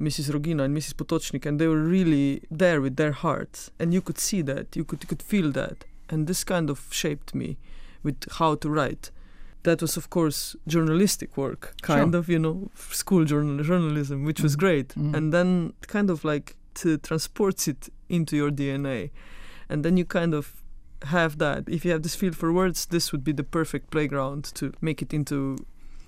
Mrs. 0.00 0.30
Rogina 0.32 0.64
and 0.64 0.76
Mrs. 0.76 0.94
Potočnik, 0.94 1.46
and 1.46 1.58
they 1.60 1.68
were 1.68 1.82
really 1.82 2.42
there 2.50 2.80
with 2.80 2.96
their 2.96 3.12
hearts, 3.12 3.70
and 3.78 3.94
you 3.94 4.00
could 4.00 4.18
see 4.18 4.42
that, 4.42 4.74
you 4.76 4.84
could 4.84 5.02
you 5.02 5.08
could 5.08 5.22
feel 5.22 5.52
that, 5.52 5.84
and 6.08 6.26
this 6.26 6.42
kind 6.44 6.68
of 6.70 6.86
shaped 6.90 7.34
me 7.34 7.56
with 8.02 8.16
how 8.38 8.54
to 8.56 8.68
write. 8.68 9.10
That 9.62 9.82
was, 9.82 9.96
of 9.98 10.08
course, 10.08 10.56
journalistic 10.66 11.36
work, 11.36 11.74
kind 11.82 12.12
Sure. 12.12 12.18
of, 12.20 12.28
you 12.30 12.38
know, 12.38 12.70
school 12.90 13.24
journal 13.26 13.62
journalism, 13.62 14.24
which 14.24 14.40
was 14.40 14.56
Mhm. 14.56 14.58
great, 14.58 14.88
Mhm. 14.96 15.14
and 15.16 15.32
then 15.34 15.74
kind 15.86 16.08
of 16.10 16.24
like 16.24 16.56
to 16.82 16.96
transports 16.98 17.68
it 17.68 17.90
into 18.08 18.36
your 18.36 18.50
DNA, 18.50 19.10
and 19.68 19.84
then 19.84 19.96
you 19.98 20.04
kind 20.06 20.34
of 20.34 20.62
have 21.02 21.36
that. 21.38 21.68
If 21.68 21.84
you 21.84 21.90
have 21.92 22.02
this 22.02 22.14
feel 22.16 22.32
for 22.32 22.52
words, 22.52 22.86
this 22.86 23.12
would 23.12 23.22
be 23.22 23.32
the 23.32 23.44
perfect 23.44 23.90
playground 23.90 24.44
to 24.54 24.72
make 24.80 25.02
it 25.02 25.12
into 25.12 25.56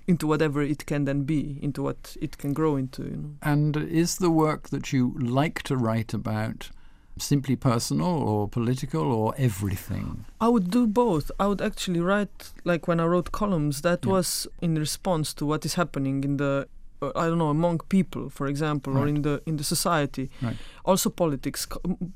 into 0.06 0.26
whatever 0.26 0.62
it 0.62 0.84
can 0.86 1.04
then 1.04 1.22
be, 1.22 1.58
into 1.62 1.82
what 1.82 2.16
it 2.20 2.38
can 2.38 2.52
grow 2.52 2.76
into. 2.76 3.02
You 3.02 3.16
know. 3.16 3.30
And 3.42 3.76
is 3.76 4.18
the 4.18 4.30
work 4.30 4.68
that 4.70 4.92
you 4.92 5.14
like 5.18 5.62
to 5.64 5.76
write 5.76 6.12
about 6.14 6.70
simply 7.18 7.56
personal 7.56 8.06
or 8.08 8.48
political 8.48 9.12
or 9.12 9.34
everything? 9.36 10.24
I 10.40 10.48
would 10.48 10.70
do 10.70 10.86
both. 10.86 11.30
I 11.38 11.46
would 11.46 11.60
actually 11.62 12.00
write 12.00 12.52
like 12.64 12.88
when 12.88 13.00
I 13.00 13.04
wrote 13.04 13.32
columns. 13.32 13.82
That 13.82 14.04
Yeah. 14.04 14.12
was 14.12 14.46
in 14.60 14.74
response 14.76 15.34
to 15.34 15.46
what 15.46 15.64
is 15.64 15.74
happening 15.74 16.24
in 16.24 16.36
the. 16.38 16.68
Uh, 17.02 17.10
I 17.16 17.26
don't 17.28 17.38
know 17.38 17.48
among 17.48 17.78
people, 17.88 18.30
for 18.30 18.46
example, 18.46 18.96
or 18.96 19.08
in 19.08 19.22
the 19.22 19.42
in 19.46 19.56
the 19.56 19.64
society. 19.64 20.30
Right. 20.40 20.56
Also 20.84 21.10
politics, 21.10 21.66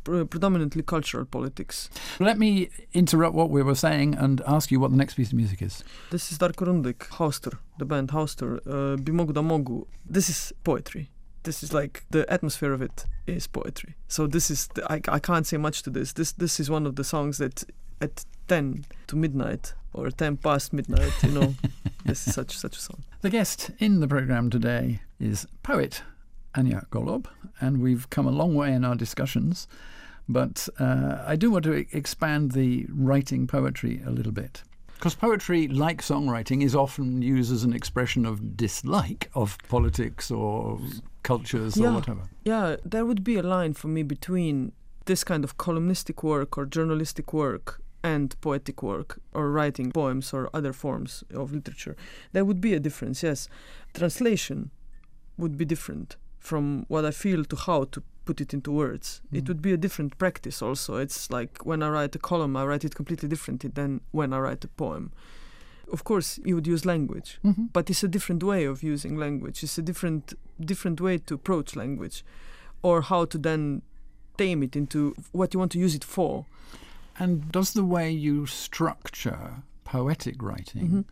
predominantly 0.04 0.82
cultural 0.82 1.24
politics. 1.24 1.90
Let 2.20 2.38
me 2.38 2.68
interrupt 2.92 3.34
what 3.34 3.50
we 3.50 3.62
were 3.62 3.74
saying 3.74 4.14
and 4.14 4.40
ask 4.46 4.70
you 4.70 4.80
what 4.80 4.90
the 4.90 4.96
next 4.96 5.14
piece 5.14 5.28
of 5.32 5.34
music 5.34 5.62
is. 5.62 5.84
This 6.10 6.32
is 6.32 6.38
Darko 6.38 6.66
Rundek, 6.66 7.08
Haustor, 7.18 7.58
the 7.78 7.84
band 7.84 8.10
Haustor, 8.10 8.58
uh, 8.66 8.96
da 8.96 9.42
Mogu. 9.42 9.86
This 10.08 10.28
is 10.28 10.52
poetry. 10.64 11.10
This 11.42 11.62
is 11.62 11.72
like 11.72 12.04
the 12.10 12.30
atmosphere 12.32 12.72
of 12.72 12.82
it 12.82 13.06
is 13.26 13.46
poetry. 13.46 13.94
So 14.08 14.26
this 14.26 14.50
is 14.50 14.68
the, 14.74 14.84
I, 14.92 15.00
I 15.08 15.18
can't 15.20 15.46
say 15.46 15.56
much 15.56 15.82
to 15.82 15.90
this. 15.90 16.12
This 16.12 16.32
this 16.32 16.60
is 16.60 16.70
one 16.70 16.86
of 16.86 16.94
the 16.96 17.04
songs 17.04 17.38
that 17.38 17.64
at 18.00 18.24
ten 18.48 18.84
to 19.06 19.16
midnight 19.16 19.74
or 19.92 20.10
ten 20.10 20.36
past 20.36 20.72
midnight, 20.72 21.12
you 21.22 21.30
know, 21.30 21.54
this 22.04 22.26
is 22.26 22.34
such 22.34 22.56
such 22.56 22.76
a 22.76 22.80
song. 22.80 23.02
The 23.22 23.30
guest 23.30 23.70
in 23.78 24.00
the 24.00 24.08
programme 24.08 24.50
today 24.50 25.00
is 25.18 25.46
poet 25.62 26.02
Anya 26.54 26.86
Golob, 26.90 27.26
and 27.60 27.80
we've 27.80 28.08
come 28.10 28.26
a 28.26 28.30
long 28.30 28.54
way 28.54 28.72
in 28.72 28.84
our 28.84 28.94
discussions, 28.94 29.68
but 30.28 30.68
uh, 30.78 31.22
I 31.26 31.36
do 31.36 31.50
want 31.50 31.64
to 31.64 31.74
e- 31.74 31.88
expand 31.92 32.52
the 32.52 32.86
writing 32.90 33.46
poetry 33.46 34.02
a 34.06 34.10
little 34.10 34.32
bit. 34.32 34.62
Because 34.94 35.14
poetry, 35.14 35.68
like 35.68 36.00
songwriting, 36.00 36.62
is 36.64 36.74
often 36.74 37.20
used 37.20 37.52
as 37.52 37.64
an 37.64 37.74
expression 37.74 38.24
of 38.24 38.56
dislike 38.56 39.30
of 39.34 39.58
politics 39.68 40.30
or 40.30 40.80
cultures 41.22 41.78
or 41.78 41.92
whatever. 41.92 42.22
Yeah, 42.44 42.76
there 42.82 43.04
would 43.04 43.22
be 43.22 43.36
a 43.36 43.42
line 43.42 43.74
for 43.74 43.88
me 43.88 44.02
between 44.02 44.72
this 45.04 45.22
kind 45.22 45.44
of 45.44 45.58
columnistic 45.58 46.22
work 46.22 46.56
or 46.56 46.64
journalistic 46.64 47.34
work 47.34 47.82
and 48.14 48.40
poetic 48.40 48.82
work 48.82 49.18
or 49.32 49.50
writing 49.50 49.90
poems 49.92 50.32
or 50.32 50.48
other 50.54 50.72
forms 50.72 51.24
of 51.34 51.52
literature. 51.52 51.96
There 52.32 52.44
would 52.44 52.60
be 52.60 52.72
a 52.74 52.80
difference, 52.80 53.22
yes. 53.28 53.48
Translation 53.94 54.70
would 55.38 55.56
be 55.58 55.64
different 55.64 56.16
from 56.38 56.84
what 56.88 57.04
I 57.04 57.10
feel 57.10 57.44
to 57.44 57.56
how 57.56 57.84
to 57.94 58.02
put 58.24 58.40
it 58.40 58.52
into 58.54 58.70
words. 58.72 59.20
It 59.32 59.44
Mm. 59.44 59.48
would 59.48 59.62
be 59.62 59.72
a 59.72 59.76
different 59.76 60.12
practice 60.18 60.62
also. 60.66 60.96
It's 61.04 61.30
like 61.38 61.52
when 61.66 61.82
I 61.82 61.88
write 61.88 62.14
a 62.16 62.18
column, 62.30 62.56
I 62.56 62.64
write 62.64 62.84
it 62.84 62.94
completely 62.94 63.28
differently 63.28 63.70
than 63.78 64.00
when 64.12 64.32
I 64.32 64.38
write 64.38 64.64
a 64.64 64.68
poem. 64.68 65.10
Of 65.92 66.02
course, 66.04 66.40
you 66.44 66.54
would 66.56 66.66
use 66.66 66.84
language 66.94 67.30
Mhm. 67.44 67.68
but 67.72 67.90
it's 67.90 68.04
a 68.04 68.08
different 68.08 68.42
way 68.42 68.62
of 68.66 68.82
using 68.82 69.16
language. 69.16 69.58
It's 69.64 69.78
a 69.78 69.82
different 69.90 70.34
different 70.72 71.00
way 71.00 71.18
to 71.18 71.34
approach 71.34 71.76
language, 71.76 72.24
or 72.82 73.02
how 73.02 73.26
to 73.26 73.38
then 73.38 73.82
tame 74.38 74.62
it 74.66 74.74
into 74.76 75.14
what 75.32 75.52
you 75.52 75.60
want 75.60 75.72
to 75.72 75.78
use 75.86 75.94
it 75.94 76.04
for. 76.04 76.44
And 77.18 77.50
does 77.50 77.72
the 77.72 77.84
way 77.84 78.10
you 78.10 78.46
structure 78.46 79.62
poetic 79.84 80.42
writing, 80.42 80.88
Mhm. 80.90 81.04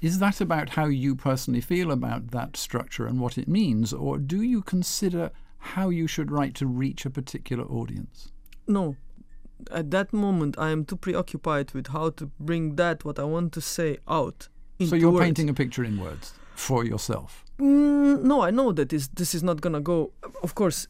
is 0.00 0.18
that 0.18 0.40
about 0.40 0.70
how 0.70 0.86
you 0.86 1.14
personally 1.16 1.60
feel 1.60 1.90
about 1.90 2.30
that 2.32 2.56
structure 2.56 3.06
and 3.06 3.18
what 3.20 3.38
it 3.38 3.48
means, 3.48 3.92
or 3.92 4.18
do 4.18 4.42
you 4.42 4.60
consider 4.62 5.30
how 5.58 5.88
you 5.88 6.06
should 6.06 6.30
write 6.30 6.54
to 6.56 6.66
reach 6.66 7.06
a 7.06 7.10
particular 7.10 7.64
audience? 7.64 8.28
No, 8.68 8.96
at 9.70 9.90
that 9.90 10.12
moment, 10.12 10.58
I 10.58 10.70
am 10.70 10.84
too 10.84 10.96
preoccupied 10.96 11.72
with 11.72 11.88
how 11.88 12.10
to 12.10 12.26
bring 12.38 12.76
that 12.76 13.04
what 13.04 13.18
I 13.18 13.24
want 13.24 13.52
to 13.54 13.60
say 13.60 13.98
out. 14.06 14.48
Into 14.78 14.90
so 14.90 14.96
you're 14.96 15.12
words. 15.12 15.24
painting 15.24 15.48
a 15.48 15.54
picture 15.54 15.82
in 15.84 15.98
words 15.98 16.34
for 16.54 16.84
yourself. 16.84 17.42
Mm, 17.58 18.22
no, 18.24 18.42
I 18.42 18.50
know 18.50 18.72
that 18.72 18.92
is 18.92 19.08
this 19.08 19.34
is 19.34 19.42
not 19.42 19.62
gonna 19.62 19.80
go. 19.80 20.12
Of 20.42 20.54
course, 20.54 20.88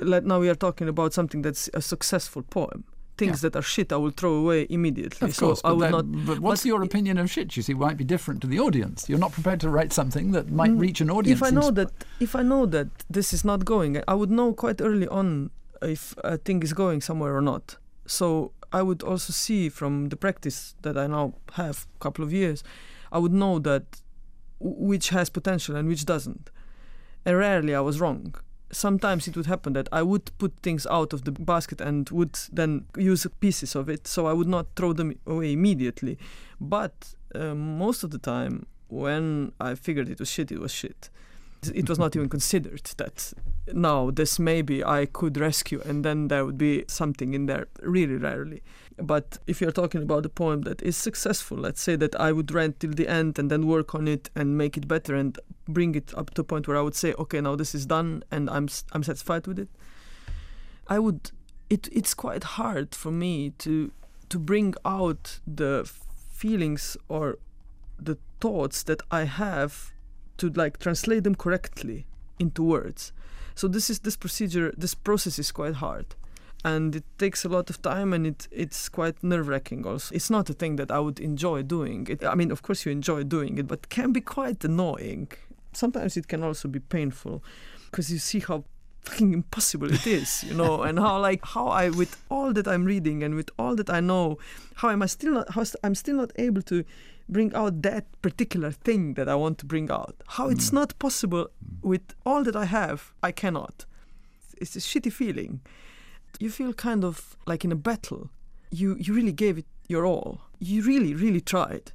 let, 0.00 0.24
now 0.24 0.40
we 0.40 0.48
are 0.48 0.56
talking 0.56 0.88
about 0.88 1.12
something 1.14 1.42
that's 1.42 1.70
a 1.74 1.80
successful 1.80 2.42
poem. 2.42 2.82
Things 3.18 3.40
that 3.44 3.54
are 3.56 3.62
shit, 3.74 3.92
I 3.92 3.96
will 3.96 4.10
throw 4.20 4.34
away 4.42 4.66
immediately. 4.70 5.28
Of 5.28 5.34
so 5.34 5.46
course, 5.46 5.60
I 5.64 5.68
but, 5.70 5.76
would 5.78 5.90
not. 5.90 6.26
but 6.28 6.38
what's 6.46 6.62
but 6.62 6.68
your 6.68 6.82
opinion 6.82 7.18
of 7.18 7.26
shit? 7.34 7.56
You 7.56 7.62
see, 7.66 7.74
might 7.74 7.96
be 7.96 8.04
different 8.14 8.40
to 8.42 8.46
the 8.46 8.60
audience. 8.66 9.08
You're 9.08 9.18
not 9.26 9.32
prepared 9.32 9.60
to 9.64 9.68
write 9.70 9.92
something 9.92 10.26
that 10.36 10.50
might 10.60 10.70
Mm, 10.70 10.80
reach 10.86 11.00
an 11.00 11.10
audience. 11.10 11.38
If 11.40 11.42
I 11.48 11.50
know 11.50 11.70
that, 11.78 11.90
if 12.20 12.32
I 12.36 12.42
know 12.42 12.64
that 12.76 12.88
this 13.16 13.32
is 13.36 13.42
not 13.44 13.60
going, 13.64 13.92
I 14.06 14.14
would 14.20 14.30
know 14.30 14.52
quite 14.64 14.80
early 14.80 15.08
on 15.08 15.50
if 15.82 16.14
a 16.24 16.36
thing 16.38 16.62
is 16.62 16.72
going 16.72 17.00
somewhere 17.00 17.34
or 17.36 17.42
not. 17.52 17.76
So 18.06 18.52
I 18.72 18.82
would 18.82 19.02
also 19.02 19.32
see 19.32 19.68
from 19.68 20.08
the 20.10 20.16
practice 20.16 20.74
that 20.82 20.96
I 20.96 21.06
now 21.06 21.34
have 21.54 21.86
a 21.96 21.98
couple 22.04 22.24
of 22.24 22.32
years, 22.32 22.62
I 23.10 23.18
would 23.18 23.32
know 23.32 23.58
that 23.60 23.84
which 24.60 25.08
has 25.10 25.30
potential 25.30 25.76
and 25.76 25.88
which 25.88 26.04
doesn't. 26.04 26.50
And 27.24 27.36
rarely 27.36 27.74
I 27.74 27.80
was 27.80 28.00
wrong. 28.00 28.34
Sometimes 28.70 29.26
it 29.26 29.36
would 29.36 29.46
happen 29.46 29.72
that 29.72 29.88
I 29.90 30.02
would 30.02 30.30
put 30.38 30.52
things 30.62 30.86
out 30.86 31.12
of 31.12 31.24
the 31.24 31.32
basket 31.32 31.80
and 31.80 32.08
would 32.10 32.38
then 32.52 32.84
use 32.96 33.26
pieces 33.40 33.74
of 33.74 33.88
it, 33.88 34.06
so 34.06 34.26
I 34.26 34.32
would 34.32 34.48
not 34.48 34.66
throw 34.76 34.92
them 34.92 35.18
away 35.26 35.52
immediately. 35.52 36.18
But 36.60 37.14
uh, 37.34 37.54
most 37.54 38.04
of 38.04 38.10
the 38.10 38.18
time, 38.18 38.66
when 38.88 39.52
I 39.60 39.74
figured 39.74 40.08
it 40.08 40.18
was 40.18 40.30
shit, 40.30 40.52
it 40.52 40.60
was 40.60 40.72
shit. 40.72 41.10
It 41.74 41.88
was 41.88 41.98
not 41.98 42.14
even 42.14 42.28
considered 42.28 42.84
that 42.96 43.32
now 43.72 44.10
this 44.10 44.38
maybe 44.38 44.84
I 44.84 45.06
could 45.06 45.36
rescue, 45.36 45.80
and 45.84 46.04
then 46.04 46.28
there 46.28 46.44
would 46.44 46.58
be 46.58 46.84
something 46.88 47.34
in 47.34 47.46
there. 47.46 47.66
Really 47.82 48.16
rarely. 48.16 48.62
But 48.96 49.38
if 49.46 49.60
you're 49.60 49.72
talking 49.72 50.02
about 50.02 50.26
a 50.26 50.28
poem 50.28 50.62
that 50.62 50.82
is 50.82 50.96
successful, 50.96 51.56
let's 51.56 51.80
say 51.80 51.96
that 51.96 52.18
I 52.18 52.32
would 52.32 52.50
rent 52.50 52.80
till 52.80 52.92
the 52.92 53.08
end 53.08 53.38
and 53.38 53.50
then 53.50 53.66
work 53.66 53.94
on 53.94 54.08
it 54.08 54.30
and 54.34 54.58
make 54.58 54.76
it 54.76 54.88
better 54.88 55.14
and 55.14 55.38
bring 55.68 55.94
it 55.94 56.12
up 56.16 56.30
to 56.34 56.40
a 56.40 56.44
point 56.44 56.66
where 56.66 56.76
I 56.76 56.80
would 56.80 56.96
say, 56.96 57.14
okay, 57.14 57.40
now 57.40 57.54
this 57.56 57.74
is 57.74 57.86
done 57.86 58.22
and 58.30 58.50
I'm 58.50 58.68
I'm 58.92 59.02
satisfied 59.02 59.46
with 59.46 59.58
it. 59.58 59.68
I 60.88 60.98
would. 60.98 61.30
It 61.70 61.88
it's 61.92 62.14
quite 62.14 62.44
hard 62.44 62.94
for 62.94 63.12
me 63.12 63.50
to 63.58 63.92
to 64.30 64.38
bring 64.38 64.74
out 64.84 65.40
the 65.46 65.88
feelings 66.30 66.96
or 67.08 67.38
the 67.98 68.16
thoughts 68.40 68.82
that 68.84 69.02
I 69.10 69.24
have 69.24 69.92
to 70.38 70.50
like 70.50 70.78
translate 70.78 71.24
them 71.24 71.34
correctly 71.34 72.06
into 72.38 72.62
words. 72.62 73.12
So 73.54 73.68
this 73.68 73.90
is 73.90 74.00
this 74.00 74.16
procedure, 74.16 74.72
this 74.76 74.94
process 74.94 75.38
is 75.38 75.52
quite 75.52 75.74
hard. 75.74 76.14
And 76.64 76.96
it 76.96 77.04
takes 77.18 77.44
a 77.44 77.48
lot 77.48 77.70
of 77.70 77.80
time 77.82 78.12
and 78.12 78.26
it, 78.26 78.48
it's 78.50 78.88
quite 78.88 79.22
nerve 79.22 79.46
wracking 79.46 79.86
also. 79.86 80.12
It's 80.14 80.30
not 80.30 80.50
a 80.50 80.52
thing 80.52 80.76
that 80.76 80.90
I 80.90 80.98
would 80.98 81.20
enjoy 81.20 81.62
doing. 81.62 82.06
It, 82.10 82.24
I 82.24 82.34
mean, 82.34 82.50
of 82.50 82.62
course, 82.62 82.84
you 82.84 82.90
enjoy 82.90 83.22
doing 83.24 83.58
it, 83.58 83.68
but 83.68 83.80
it 83.80 83.88
can 83.90 84.12
be 84.12 84.20
quite 84.20 84.64
annoying. 84.64 85.28
Sometimes 85.72 86.16
it 86.16 86.26
can 86.26 86.42
also 86.42 86.66
be 86.66 86.80
painful 86.80 87.44
because 87.90 88.10
you 88.10 88.18
see 88.18 88.40
how 88.40 88.64
fucking 89.02 89.32
impossible 89.32 89.92
it 89.92 90.06
is, 90.06 90.44
you 90.44 90.54
know, 90.54 90.82
and 90.86 90.98
how 90.98 91.20
like 91.20 91.44
how 91.44 91.68
I 91.68 91.90
with 91.90 92.16
all 92.28 92.52
that 92.52 92.66
I'm 92.66 92.84
reading 92.84 93.22
and 93.22 93.34
with 93.34 93.50
all 93.58 93.76
that 93.76 93.90
I 93.90 94.00
know, 94.00 94.38
how 94.76 94.90
am 94.90 95.02
I 95.02 95.06
still 95.06 95.32
not 95.32 95.50
how 95.50 95.64
st- 95.64 95.80
I'm 95.84 95.94
still 95.94 96.16
not 96.16 96.32
able 96.36 96.62
to 96.62 96.84
bring 97.28 97.54
out 97.54 97.82
that 97.82 98.06
particular 98.22 98.70
thing 98.70 99.14
that 99.14 99.28
I 99.28 99.34
want 99.34 99.58
to 99.58 99.66
bring 99.66 99.90
out. 99.90 100.16
How 100.26 100.48
it's 100.48 100.70
mm. 100.70 100.74
not 100.74 100.98
possible 100.98 101.46
mm. 101.46 101.82
with 101.82 102.14
all 102.24 102.42
that 102.44 102.56
I 102.56 102.64
have, 102.64 103.12
I 103.22 103.32
cannot. 103.32 103.84
It's 104.56 104.76
a 104.76 104.80
shitty 104.80 105.12
feeling. 105.12 105.60
You 106.40 106.50
feel 106.50 106.72
kind 106.72 107.04
of 107.04 107.36
like 107.46 107.64
in 107.64 107.72
a 107.72 107.76
battle. 107.76 108.30
You 108.70 108.96
you 108.98 109.14
really 109.14 109.32
gave 109.32 109.58
it 109.58 109.66
your 109.88 110.04
all. 110.04 110.40
You 110.58 110.82
really 110.82 111.14
really 111.14 111.40
tried. 111.40 111.92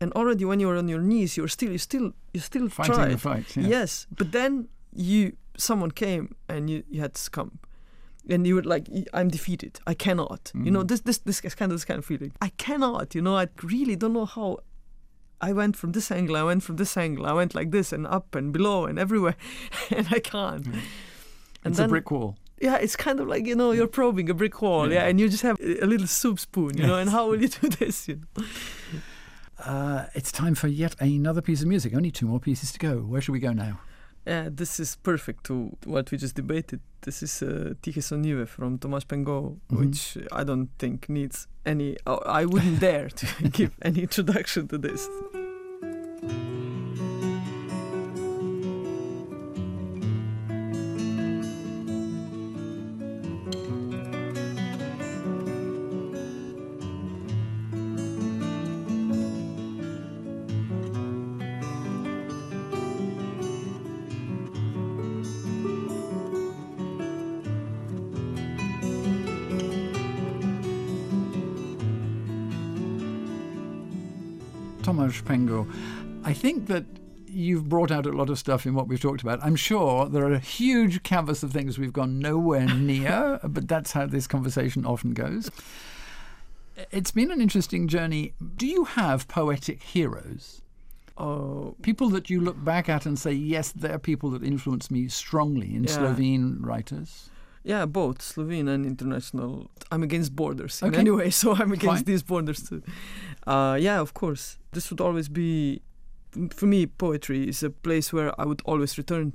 And 0.00 0.12
already 0.14 0.44
when 0.44 0.58
you're 0.58 0.76
on 0.76 0.88
your 0.88 1.00
knees, 1.00 1.36
you're 1.36 1.48
still 1.48 1.70
you 1.70 1.78
still 1.78 2.12
you 2.32 2.40
still 2.40 2.68
Fighting 2.68 2.94
tried. 2.94 3.12
the 3.12 3.18
fight. 3.18 3.56
Yeah. 3.56 3.68
Yes, 3.68 4.06
but 4.10 4.32
then 4.32 4.68
you 4.94 5.36
someone 5.56 5.90
came 5.90 6.34
and 6.48 6.68
you, 6.70 6.82
you 6.90 7.00
had 7.00 7.14
to 7.14 7.20
succumb. 7.20 7.58
And 8.28 8.46
you 8.46 8.54
were 8.54 8.62
like, 8.62 8.88
I'm 9.12 9.28
defeated. 9.28 9.80
I 9.86 9.94
cannot. 9.94 10.52
You 10.54 10.70
know, 10.70 10.82
Mm. 10.84 10.88
this 10.88 11.00
this 11.00 11.18
this 11.18 11.40
is 11.40 11.54
kind 11.54 11.72
of 11.72 11.78
this 11.78 11.84
kind 11.84 11.98
of 11.98 12.04
feeling. 12.04 12.32
I 12.40 12.50
cannot. 12.56 13.14
You 13.14 13.22
know, 13.22 13.36
I 13.36 13.48
really 13.62 13.96
don't 13.96 14.12
know 14.12 14.26
how. 14.26 14.58
I 15.40 15.52
went 15.52 15.76
from 15.76 15.90
this 15.92 16.10
angle. 16.12 16.36
I 16.36 16.44
went 16.44 16.62
from 16.62 16.76
this 16.76 16.96
angle. 16.96 17.26
I 17.26 17.32
went 17.32 17.52
like 17.54 17.72
this 17.72 17.92
and 17.92 18.06
up 18.06 18.36
and 18.36 18.52
below 18.52 18.86
and 18.86 18.96
everywhere, 18.98 19.34
and 19.90 20.06
I 20.10 20.20
can't. 20.20 20.64
Mm. 20.64 20.80
It's 21.64 21.78
then- 21.78 21.86
a 21.86 21.88
brick 21.88 22.10
wall. 22.10 22.36
Yeah, 22.60 22.76
it's 22.76 22.94
kind 22.94 23.18
of 23.18 23.26
like 23.26 23.44
you 23.48 23.56
know 23.56 23.72
you're 23.72 23.88
probing 23.88 24.30
a 24.30 24.34
brick 24.34 24.62
wall. 24.62 24.86
Yeah, 24.88 24.94
Yeah. 25.02 25.08
and 25.10 25.18
you 25.20 25.28
just 25.28 25.42
have 25.42 25.58
a 25.60 25.84
little 25.86 26.06
soup 26.06 26.38
spoon. 26.38 26.78
You 26.78 26.86
know, 26.86 26.98
and 26.98 27.10
how 27.10 27.28
will 27.28 27.40
you 27.42 27.48
do 27.48 27.68
this? 27.80 28.06
You 28.06 28.20
know? 28.36 28.44
Uh, 29.58 30.06
it's 30.14 30.30
time 30.32 30.54
for 30.54 30.68
yet 30.68 30.94
another 31.00 31.40
piece 31.42 31.60
of 31.62 31.68
music. 31.68 31.92
Only 31.94 32.10
two 32.12 32.26
more 32.26 32.40
pieces 32.40 32.70
to 32.72 32.78
go. 32.78 32.98
Where 32.98 33.20
should 33.20 33.32
we 33.32 33.40
go 33.40 33.52
now? 33.52 33.80
Yeah, 34.26 34.48
this 34.50 34.78
is 34.80 34.96
perfect 34.96 35.44
to 35.44 35.76
what 35.84 36.10
we 36.12 36.18
just 36.18 36.36
debated. 36.36 36.80
This 37.00 37.22
is 37.22 37.42
uh, 37.42 37.74
Tiche 37.82 37.96
Sonive 38.00 38.46
from 38.46 38.78
Tomaž 38.78 39.04
Pengov, 39.06 39.56
Mhm. 39.70 39.78
which 39.78 40.16
I 40.30 40.44
don't 40.44 40.68
think 40.78 41.08
needs 41.08 41.48
any. 41.66 41.96
I 42.06 42.44
wouldn't 42.44 42.78
dare 42.88 43.08
to 43.08 43.26
give 43.58 43.72
any 43.82 44.02
introduction 44.02 44.68
to 44.68 44.78
this. 44.78 45.08
Tomaž 74.92 75.22
Pengov, 75.22 75.72
I 76.24 76.32
think 76.32 76.66
that 76.66 76.84
you've 77.26 77.68
brought 77.68 77.90
out 77.90 78.04
a 78.06 78.12
lot 78.12 78.28
of 78.28 78.38
stuff 78.38 78.66
in 78.66 78.74
what 78.74 78.88
we've 78.88 79.00
talked 79.00 79.22
about. 79.22 79.40
I'm 79.42 79.56
sure 79.56 80.06
there 80.08 80.24
are 80.26 80.32
a 80.34 80.38
huge 80.38 81.02
canvas 81.02 81.42
of 81.42 81.50
things 81.52 81.78
we've 81.78 81.92
gone 81.92 82.18
nowhere 82.18 82.66
near, 82.74 83.40
but 83.42 83.68
that's 83.68 83.92
how 83.92 84.06
this 84.06 84.26
conversation 84.26 84.84
often 84.84 85.14
goes. 85.14 85.50
It's 86.90 87.10
been 87.10 87.30
an 87.30 87.40
interesting 87.40 87.88
journey. 87.88 88.34
Do 88.56 88.66
you 88.66 88.84
have 88.84 89.28
poetic 89.28 89.82
heroes? 89.82 90.60
Oh, 91.18 91.74
People 91.82 92.08
that 92.10 92.30
you 92.30 92.40
look 92.40 92.62
back 92.62 92.88
at 92.88 93.04
and 93.06 93.18
say, 93.18 93.32
yes, 93.32 93.72
they're 93.72 93.98
people 93.98 94.30
that 94.30 94.42
influence 94.42 94.90
me 94.90 95.08
strongly 95.08 95.74
in 95.74 95.84
Yeah. 95.84 95.90
Slovene 95.90 96.58
writers? 96.60 97.30
Yeah, 97.64 97.86
both 97.86 98.20
Slovene 98.22 98.68
and 98.68 98.84
international. 98.86 99.70
I'm 99.90 100.02
against 100.02 100.34
borders 100.34 100.82
in 100.82 100.94
any 100.94 101.10
way, 101.10 101.30
so 101.30 101.52
I'm 101.54 101.72
against 101.72 102.04
Fine. 102.04 102.04
these 102.04 102.22
borders 102.22 102.62
too. 102.68 102.82
Uh, 103.46 103.76
yeah, 103.80 104.00
of 104.00 104.12
course. 104.14 104.58
This 104.72 104.90
would 104.90 105.00
always 105.00 105.28
be, 105.28 105.80
for 106.50 106.66
me, 106.66 106.86
poetry 106.86 107.48
is 107.48 107.62
a 107.62 107.70
place 107.70 108.12
where 108.12 108.32
I 108.40 108.44
would 108.46 108.62
always 108.64 108.96
return. 108.98 109.32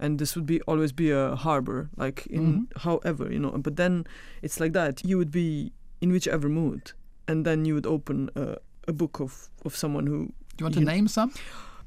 And 0.00 0.18
this 0.18 0.34
would 0.34 0.46
be 0.46 0.60
always 0.62 0.90
be 0.90 1.12
a 1.12 1.36
harbor, 1.36 1.88
like 1.96 2.26
in 2.26 2.42
Mhm. 2.66 2.82
however, 2.82 3.30
you 3.32 3.38
know. 3.38 3.52
But 3.58 3.76
then 3.76 4.04
it's 4.42 4.58
like 4.58 4.72
that. 4.72 5.04
You 5.04 5.16
would 5.18 5.30
be 5.30 5.70
in 6.00 6.10
whichever 6.10 6.48
mood, 6.48 6.92
and 7.28 7.44
then 7.46 7.64
you 7.64 7.74
would 7.74 7.86
open 7.86 8.28
a, 8.34 8.56
a 8.88 8.92
book 8.92 9.20
of, 9.20 9.48
of 9.64 9.76
someone 9.76 10.06
who 10.08 10.26
Do 10.26 10.32
you 10.58 10.64
want 10.64 10.74
to 10.74 10.80
You- 10.80 10.86
name 10.86 11.06
some? 11.08 11.30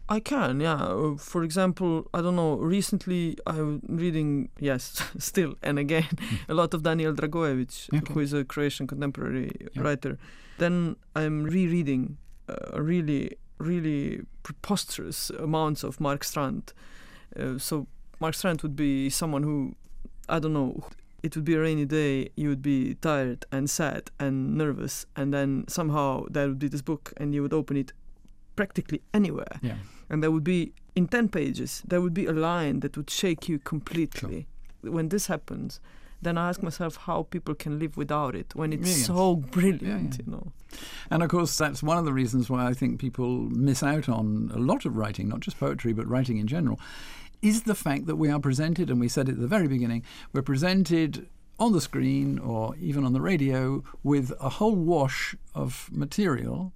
I 0.08 0.20
can, 0.20 0.60
yeah. 0.60 0.76
Uh, 0.76 1.16
For 1.18 1.44
example, 1.44 2.08
I 2.14 2.22
don't 2.22 2.36
know. 2.36 2.58
Recently, 2.58 3.38
I'm 3.48 3.82
reading, 3.90 4.50
yes, 4.60 5.02
still 5.18 5.56
and 5.64 5.80
again, 5.80 6.08
a 6.50 6.54
lot 6.54 6.74
of 6.74 6.84
Danijel 6.84 7.16
Dragojević, 7.16 7.90
Okay. 7.94 8.14
who 8.14 8.20
is 8.20 8.34
a 8.34 8.44
Croatian 8.46 8.86
contemporary 8.88 9.52
Yeah. 9.74 9.82
writer. 9.82 10.18
Then 10.60 10.96
I'm 11.16 11.44
rereading 11.44 12.18
uh, 12.48 12.80
really, 12.82 13.38
really 13.58 14.22
preposterous 14.44 15.32
amounts 15.32 15.84
of 15.84 16.00
Mark 16.00 16.24
Strand. 16.24 16.74
Uh, 17.40 17.58
so 17.58 17.88
Mark 18.20 18.36
Strand 18.36 18.62
would 18.62 18.76
be 18.76 19.10
someone 19.10 19.42
who, 19.44 19.76
I 20.30 20.38
don't 20.40 20.54
know. 20.54 20.84
It 21.24 21.36
would 21.36 21.46
be 21.46 21.56
a 21.56 21.60
rainy 21.62 21.86
day. 21.86 22.30
You 22.36 22.50
would 22.50 22.62
be 22.62 22.94
tired 23.02 23.46
and 23.52 23.68
sad 23.68 24.12
and 24.20 24.56
nervous, 24.56 25.08
and 25.16 25.34
then 25.34 25.66
somehow 25.68 26.26
there 26.30 26.48
would 26.48 26.60
be 26.60 26.68
this 26.68 26.84
book, 26.84 27.12
and 27.18 27.34
you 27.34 27.42
would 27.42 27.54
open 27.54 27.76
it 27.78 27.92
practically 28.56 29.02
anywhere 29.14 29.60
Yeah. 29.62 29.78
and 30.10 30.22
there 30.24 30.32
would 30.32 30.44
be 30.44 30.72
in 30.96 31.08
10 31.08 31.30
pages 31.30 31.82
there 31.88 32.02
would 32.02 32.14
be 32.14 32.26
a 32.26 32.34
line 32.34 32.80
that 32.82 32.96
would 32.98 33.10
shake 33.10 33.50
you 33.50 33.60
completely 33.60 34.48
when 34.82 35.10
this 35.10 35.28
happens 35.28 35.80
then 36.22 36.38
i 36.38 36.50
ask 36.50 36.64
myself 36.64 36.96
how 37.08 37.24
people 37.24 37.54
can 37.56 37.80
live 37.80 37.98
without 37.98 38.36
it 38.36 38.56
when 38.56 38.72
it's 38.74 38.88
yes. 38.98 39.06
so 39.08 39.36
brilliant 39.36 39.82
Yeah, 39.84 39.98
yeah. 39.98 40.26
you 40.26 40.32
know 40.32 40.52
And 41.12 41.24
of 41.24 41.30
course, 41.30 41.58
that's 41.58 41.82
one 41.84 41.98
of 42.00 42.06
the 42.06 42.14
reasons 42.22 42.50
why 42.50 42.62
I 42.72 42.74
think 42.74 43.00
people 43.00 43.30
miss 43.68 43.82
out 43.84 44.10
on 44.10 44.52
a 44.54 44.58
lot 44.60 44.86
of 44.86 44.98
writing, 44.98 45.30
not 45.30 45.40
just 45.46 45.60
poetry, 45.60 45.94
but 45.94 46.06
writing 46.08 46.38
in 46.38 46.48
general, 46.48 46.78
is 47.42 47.62
the 47.64 47.76
fact 47.76 48.08
that 48.08 48.18
we 48.24 48.30
are 48.34 48.40
presented, 48.42 48.90
and 48.90 49.00
we 49.00 49.08
said 49.08 49.30
it 49.30 49.34
at 49.34 49.40
the 49.46 49.54
very 49.58 49.68
beginning, 49.76 50.04
we're 50.34 50.42
presented 50.54 51.28
on 51.60 51.72
the 51.74 51.80
screen 51.80 52.40
or 52.40 52.76
even 52.90 53.06
on 53.06 53.14
the 53.14 53.22
radio 53.22 53.84
with 54.04 54.28
a 54.42 54.50
whole 54.58 54.76
wash 54.94 55.36
of 55.54 55.90
material, 55.92 56.74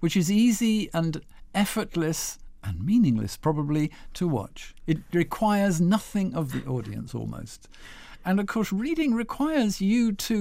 which 0.00 0.16
is 0.16 0.30
easy 0.30 0.90
and 0.92 1.20
effortless 1.54 2.38
and 2.62 2.84
meaningless, 2.84 3.36
probably, 3.36 3.90
to 4.14 4.28
watch. 4.28 4.74
It 4.86 4.98
requires 5.12 5.80
nothing 5.80 6.34
of 6.34 6.52
the 6.52 6.64
audience 6.66 7.14
almost. 7.14 7.68
And 8.22 8.38
of 8.38 8.46
course, 8.46 8.70
reading 8.70 9.14
requires 9.14 9.80
you 9.80 10.12
to 10.28 10.36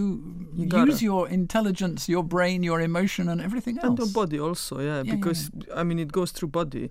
You 0.53 0.85
use 0.85 1.01
your 1.01 1.29
intelligence, 1.29 2.09
your 2.09 2.23
brain, 2.23 2.61
your 2.61 2.81
emotion, 2.81 3.29
and 3.29 3.39
everything 3.41 3.77
else. 3.77 3.87
and 3.87 3.97
the 3.97 4.07
body 4.21 4.37
also 4.37 4.79
yeah, 4.81 5.01
Yeah, 5.03 5.15
because 5.15 5.49
i 5.73 5.83
mean 5.87 5.97
it 5.99 6.11
goes 6.11 6.31
through 6.35 6.49
body 6.49 6.89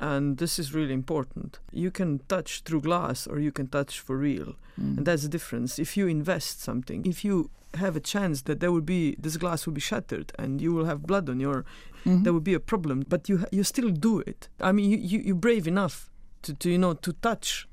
and 0.00 0.38
this 0.38 0.58
is 0.58 0.66
really 0.78 0.94
important 1.02 1.50
you 1.84 1.90
can 1.98 2.10
touch 2.34 2.50
through 2.64 2.80
glass 2.80 3.26
or 3.30 3.36
you 3.46 3.52
can 3.58 3.66
touch 3.78 3.94
for 4.06 4.16
real 4.30 4.54
Mm. 4.80 4.96
and 4.96 5.04
that's 5.06 5.22
the 5.22 5.28
difference 5.38 5.78
if 5.78 5.90
you 5.98 6.04
invest 6.08 6.62
something 6.68 7.00
if 7.14 7.18
you 7.26 7.50
have 7.84 7.94
a 7.94 8.00
chance 8.14 8.36
that 8.48 8.58
there 8.60 8.72
will 8.74 8.88
be 8.96 9.02
this 9.24 9.36
glass 9.42 9.66
will 9.66 9.74
be 9.74 9.86
shattered 9.90 10.28
and 10.38 10.50
you 10.64 10.70
will 10.76 10.86
have 10.86 11.00
blood 11.12 11.26
on 11.28 11.38
your 11.46 11.58
Mhm. 12.04 12.22
there 12.24 12.32
would 12.32 12.44
be 12.44 12.54
a 12.54 12.60
problem 12.60 13.04
but 13.08 13.28
you 13.28 13.44
you 13.52 13.62
still 13.64 13.90
do 13.90 14.18
it 14.20 14.48
i 14.60 14.72
mean 14.72 14.90
you, 14.90 14.98
you 15.10 15.18
you're 15.26 15.34
brave 15.48 15.66
enough 15.68 16.10
to, 16.42 16.52
to 16.54 16.68
you 16.70 16.78
know 16.78 16.94
to 16.94 17.12
touch 17.28 17.68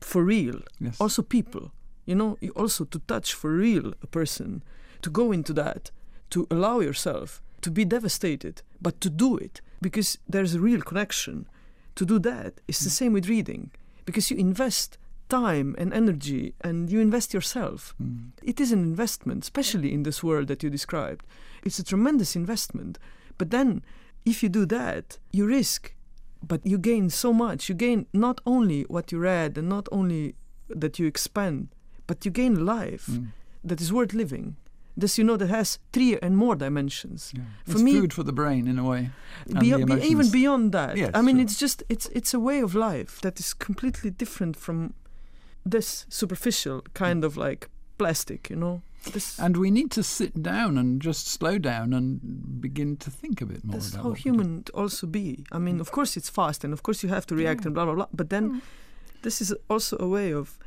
for 0.00 0.22
real 0.24 0.60
yes. 0.80 1.00
also 1.00 1.22
people 1.22 1.64
you 2.06 2.14
know 2.14 2.36
you 2.40 2.50
also 2.62 2.84
to 2.84 2.98
touch 3.06 3.32
for 3.34 3.50
real 3.52 3.92
a 4.02 4.06
person 4.06 4.62
to 5.00 5.10
go 5.10 5.32
into 5.32 5.52
that 5.52 5.90
to 6.30 6.46
allow 6.50 6.80
yourself 6.80 7.40
to 7.60 7.70
be 7.70 7.84
devastated 7.84 8.62
but 8.80 9.00
to 9.00 9.08
do 9.08 9.36
it 9.36 9.60
because 9.80 10.18
there's 10.28 10.54
a 10.54 10.60
real 10.60 10.80
connection 10.82 11.46
to 11.94 12.04
do 12.04 12.18
that 12.18 12.52
it's 12.68 12.80
the 12.84 12.90
same 12.90 13.12
with 13.12 13.28
reading 13.28 13.70
because 14.04 14.30
you 14.30 14.36
invest 14.36 14.98
time 15.28 15.74
and 15.78 15.94
energy 15.94 16.54
and 16.60 16.90
you 16.90 17.00
invest 17.00 17.32
yourself 17.32 17.94
Mm. 18.02 18.32
it 18.42 18.60
is 18.60 18.70
an 18.72 18.80
investment, 18.80 19.44
especially 19.44 19.90
in 19.96 20.02
this 20.02 20.22
world 20.22 20.46
that 20.48 20.62
you 20.62 20.68
described. 20.70 21.24
It's 21.64 21.78
a 21.78 21.84
tremendous 21.84 22.36
investment. 22.36 22.98
But 23.38 23.50
then, 23.50 23.82
if 24.24 24.42
you 24.42 24.48
do 24.48 24.66
that, 24.66 25.18
you 25.32 25.46
risk, 25.46 25.94
but 26.46 26.60
you 26.66 26.78
gain 26.78 27.10
so 27.10 27.32
much. 27.32 27.68
You 27.68 27.74
gain 27.74 28.06
not 28.12 28.40
only 28.46 28.82
what 28.88 29.12
you 29.12 29.18
read 29.20 29.58
and 29.58 29.68
not 29.68 29.88
only 29.92 30.34
that 30.68 30.98
you 30.98 31.06
expand, 31.06 31.68
but 32.06 32.24
you 32.24 32.30
gain 32.32 32.56
a 32.56 32.60
life 32.60 33.06
Mm. 33.10 33.28
that 33.64 33.80
is 33.80 33.92
worth 33.92 34.12
living. 34.14 34.56
This, 34.96 35.16
you 35.18 35.24
know, 35.24 35.38
that 35.38 35.48
has 35.48 35.78
three 35.92 36.18
and 36.20 36.36
more 36.36 36.54
dimensions. 36.56 37.32
Yeah. 37.34 37.44
For 37.64 37.72
it's 37.72 37.82
me- 37.82 37.98
food 38.00 38.12
for 38.12 38.24
the 38.24 38.32
brain 38.32 38.66
in 38.68 38.78
a 38.78 38.84
way. 38.84 39.10
Be- 39.60 39.68
even 40.10 40.30
beyond 40.30 40.72
that, 40.72 40.96
Yes, 40.96 41.10
I 41.14 41.22
mean, 41.22 41.36
sure. 41.36 41.44
it's 41.44 41.58
just 41.58 41.82
it's 41.88 42.06
it's 42.14 42.34
a 42.34 42.38
way 42.38 42.60
of 42.62 42.74
life 42.74 43.20
that 43.22 43.40
is 43.40 43.54
completely 43.54 44.10
different 44.10 44.56
from 44.56 44.92
this 45.70 46.04
superficial 46.08 46.82
kind 46.94 47.24
of 47.24 47.36
like 47.36 47.68
plastic. 47.96 48.50
You 48.50 48.56
know, 48.56 48.82
this 49.12 49.38
And 49.38 49.56
we 49.56 49.70
need 49.70 49.90
to 49.92 50.02
sit 50.02 50.42
down 50.42 50.78
and 50.78 51.02
just 51.02 51.26
slow 51.28 51.58
down 51.58 51.92
and 51.92 52.60
begin 52.60 52.96
to 52.98 53.10
think 53.10 53.40
a 53.42 53.46
bit 53.46 53.64
more 53.64 53.74
That's 53.74 53.90
about 53.90 54.02
how 54.02 54.08
what 54.10 54.18
we 54.18 54.22
do. 54.22 54.30
human 54.30 54.62
to 54.64 54.72
also 54.72 55.06
be. 55.06 55.44
I 55.52 55.58
mean, 55.58 55.80
of 55.80 55.90
course 55.90 56.16
it's 56.16 56.30
fast 56.30 56.64
and 56.64 56.72
of 56.72 56.82
course 56.82 57.02
you 57.02 57.08
have 57.08 57.26
to 57.26 57.34
react 57.34 57.60
Yeah. 57.62 57.66
and 57.68 57.74
blah 57.74 57.84
blah 57.84 57.94
blah. 57.94 58.06
But 58.12 58.28
then 58.30 58.44
Mm. 58.50 58.60
this 59.22 59.40
is 59.40 59.54
also 59.68 59.96
a 59.98 60.06
way 60.08 60.32
of 60.32 60.58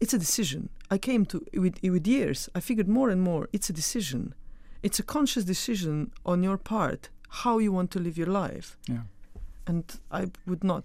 it's 0.00 0.14
a 0.14 0.18
decision. 0.18 0.68
I 0.90 0.98
came 0.98 1.24
to 1.26 1.36
with 1.54 1.76
with 1.82 2.06
years. 2.06 2.48
I 2.54 2.60
figured 2.60 2.88
more 2.88 3.10
and 3.12 3.20
more. 3.20 3.48
It's 3.52 3.70
a 3.70 3.72
decision. 3.72 4.34
It's 4.82 4.98
a 5.00 5.02
conscious 5.02 5.44
decision 5.44 6.10
on 6.24 6.42
your 6.44 6.56
part 6.56 7.10
how 7.42 7.58
you 7.58 7.72
want 7.72 7.90
to 7.90 7.98
live 8.00 8.16
your 8.16 8.30
life. 8.44 8.76
Yeah. 8.88 9.02
And 9.66 9.84
I 10.10 10.30
would 10.46 10.64
not. 10.64 10.84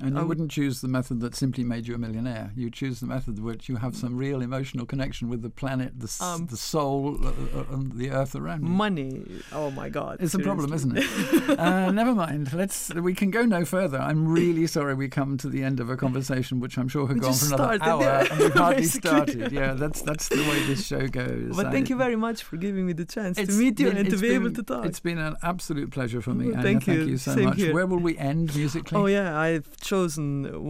And 0.00 0.10
you 0.10 0.16
I 0.16 0.20
would- 0.20 0.28
wouldn't 0.28 0.50
choose 0.50 0.80
the 0.80 0.88
method 0.88 1.20
that 1.20 1.34
simply 1.34 1.64
made 1.64 1.86
you 1.86 1.94
a 1.94 1.98
millionaire. 1.98 2.52
You 2.56 2.70
choose 2.70 3.00
the 3.00 3.06
method 3.06 3.38
which 3.38 3.68
you 3.68 3.76
have 3.76 3.96
some 3.96 4.16
real 4.16 4.40
emotional 4.42 4.86
connection 4.86 5.28
with 5.28 5.42
the 5.42 5.50
planet, 5.50 5.98
the, 5.98 6.14
Um, 6.20 6.46
the 6.46 6.56
soul, 6.56 7.18
uh, 7.24 7.28
uh, 7.58 7.64
and 7.74 7.92
the 7.92 8.10
earth 8.10 8.34
around 8.34 8.62
you. 8.62 8.68
Money. 8.68 9.22
Oh 9.52 9.70
my 9.70 9.88
God. 9.88 10.18
It's 10.20 10.34
a 10.34 10.38
problem, 10.38 10.72
isn't 10.72 10.96
it? 10.96 11.06
uh, 11.58 11.90
never 11.90 12.14
mind. 12.14 12.52
Let's. 12.52 12.92
We 12.94 13.14
can 13.14 13.30
go 13.30 13.44
no 13.44 13.64
further. 13.64 13.98
I'm 13.98 14.26
really 14.28 14.66
sorry 14.66 14.94
we 14.94 15.08
come 15.08 15.36
to 15.38 15.48
the 15.48 15.62
end 15.62 15.80
of 15.80 15.88
a 15.90 15.96
conversation 15.96 16.60
which 16.60 16.76
I'm 16.78 16.88
sure 16.88 17.06
could 17.06 17.16
We 17.16 17.20
go 17.20 17.28
on 17.28 17.34
for 17.34 17.54
another 17.54 17.78
hour, 17.84 18.02
yeah, 18.02 18.26
and 18.30 18.38
we've 18.40 18.52
hardly 18.54 18.84
started. 19.00 19.52
Yeah, 19.52 19.74
that's 19.74 20.02
that's 20.02 20.28
the 20.28 20.36
way 20.50 20.62
this 20.66 20.86
show 20.86 21.06
goes. 21.08 21.56
But 21.56 21.70
thank 21.72 21.88
you 21.90 21.96
very 21.96 22.16
much 22.16 22.42
for 22.42 22.56
giving 22.56 22.86
me 22.86 22.92
the 22.92 23.04
chance 23.04 23.36
to 23.36 23.46
meet 23.52 23.78
you 23.80 23.88
been- 23.88 23.96
and 23.98 24.10
to 24.10 24.16
be 24.18 24.30
able 24.30 24.52
to 24.52 24.62
talk. 24.62 24.84
It's 24.86 25.00
been 25.00 25.18
an 25.18 25.36
absolute 25.42 25.90
pleasure 25.90 26.20
for 26.20 26.34
me. 26.34 26.46
Well, 26.52 26.62
thank 26.62 26.84
thank 26.84 26.98
you. 26.98 27.04
you 27.06 27.16
so 27.18 27.34
Same 27.34 27.44
much. 27.46 27.56
here. 27.56 27.72
Where 27.74 27.86
will 27.86 27.98
we 27.98 28.16
end 28.32 28.54
musically? 28.54 28.98
Oh 28.98 29.06
yeah, 29.06 29.38
I've 29.38 29.68
chosen 29.90 30.24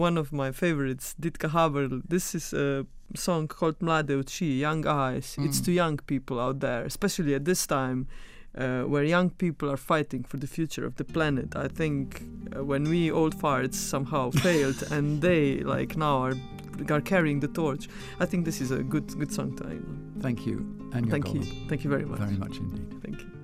one 0.07 0.17
of 0.21 0.33
my 0.33 0.53
favorites, 0.53 1.15
Ditka 1.21 1.49
Haberl. 1.51 2.03
This 2.09 2.35
is 2.35 2.53
a 2.53 2.87
song 3.15 3.49
called 3.49 3.77
Mlade 3.81 4.13
Oči, 4.21 4.59
Young 4.67 4.87
Eyes. 4.87 5.37
It's 5.47 5.61
Mm. 5.61 5.65
to 5.65 5.71
young 5.73 5.97
people 6.13 6.37
out 6.47 6.61
there, 6.61 6.83
especially 6.93 7.35
at 7.35 7.45
this 7.45 7.67
time. 7.67 8.07
Uh, 8.59 8.85
where 8.93 9.05
young 9.05 9.29
people 9.45 9.69
are 9.71 9.77
fighting 9.77 10.25
for 10.31 10.39
the 10.39 10.47
future 10.47 10.87
of 10.87 10.95
the 10.97 11.05
planet. 11.05 11.49
I 11.55 11.69
think 11.69 12.23
uh, 12.57 12.65
when 12.65 12.85
we 12.93 13.11
old 13.13 13.35
farts 13.43 13.75
somehow 13.75 14.31
failed 14.47 14.81
and 14.95 15.21
they 15.21 15.61
like 15.75 15.93
now 15.99 16.17
are 16.27 16.37
are 16.91 17.03
carrying 17.03 17.41
the 17.41 17.49
torch, 17.49 17.85
I 18.19 18.25
think 18.27 18.45
this 18.47 18.61
is 18.63 18.71
a 18.71 18.83
good 18.93 19.07
good 19.19 19.31
song 19.31 19.51
to 19.57 19.65
on. 19.65 19.83
Thank 20.23 20.47
you, 20.47 20.57
Anya 20.95 21.11
Thank 21.11 21.35
you, 21.35 21.41
Golub, 21.41 21.69
thank 21.69 21.81
you 21.85 21.91
very 21.91 22.07
much. 22.07 22.19
very 22.19 22.39
much 22.45 22.57
indeed. 22.57 22.89
Thank 23.05 23.19
you. 23.21 23.36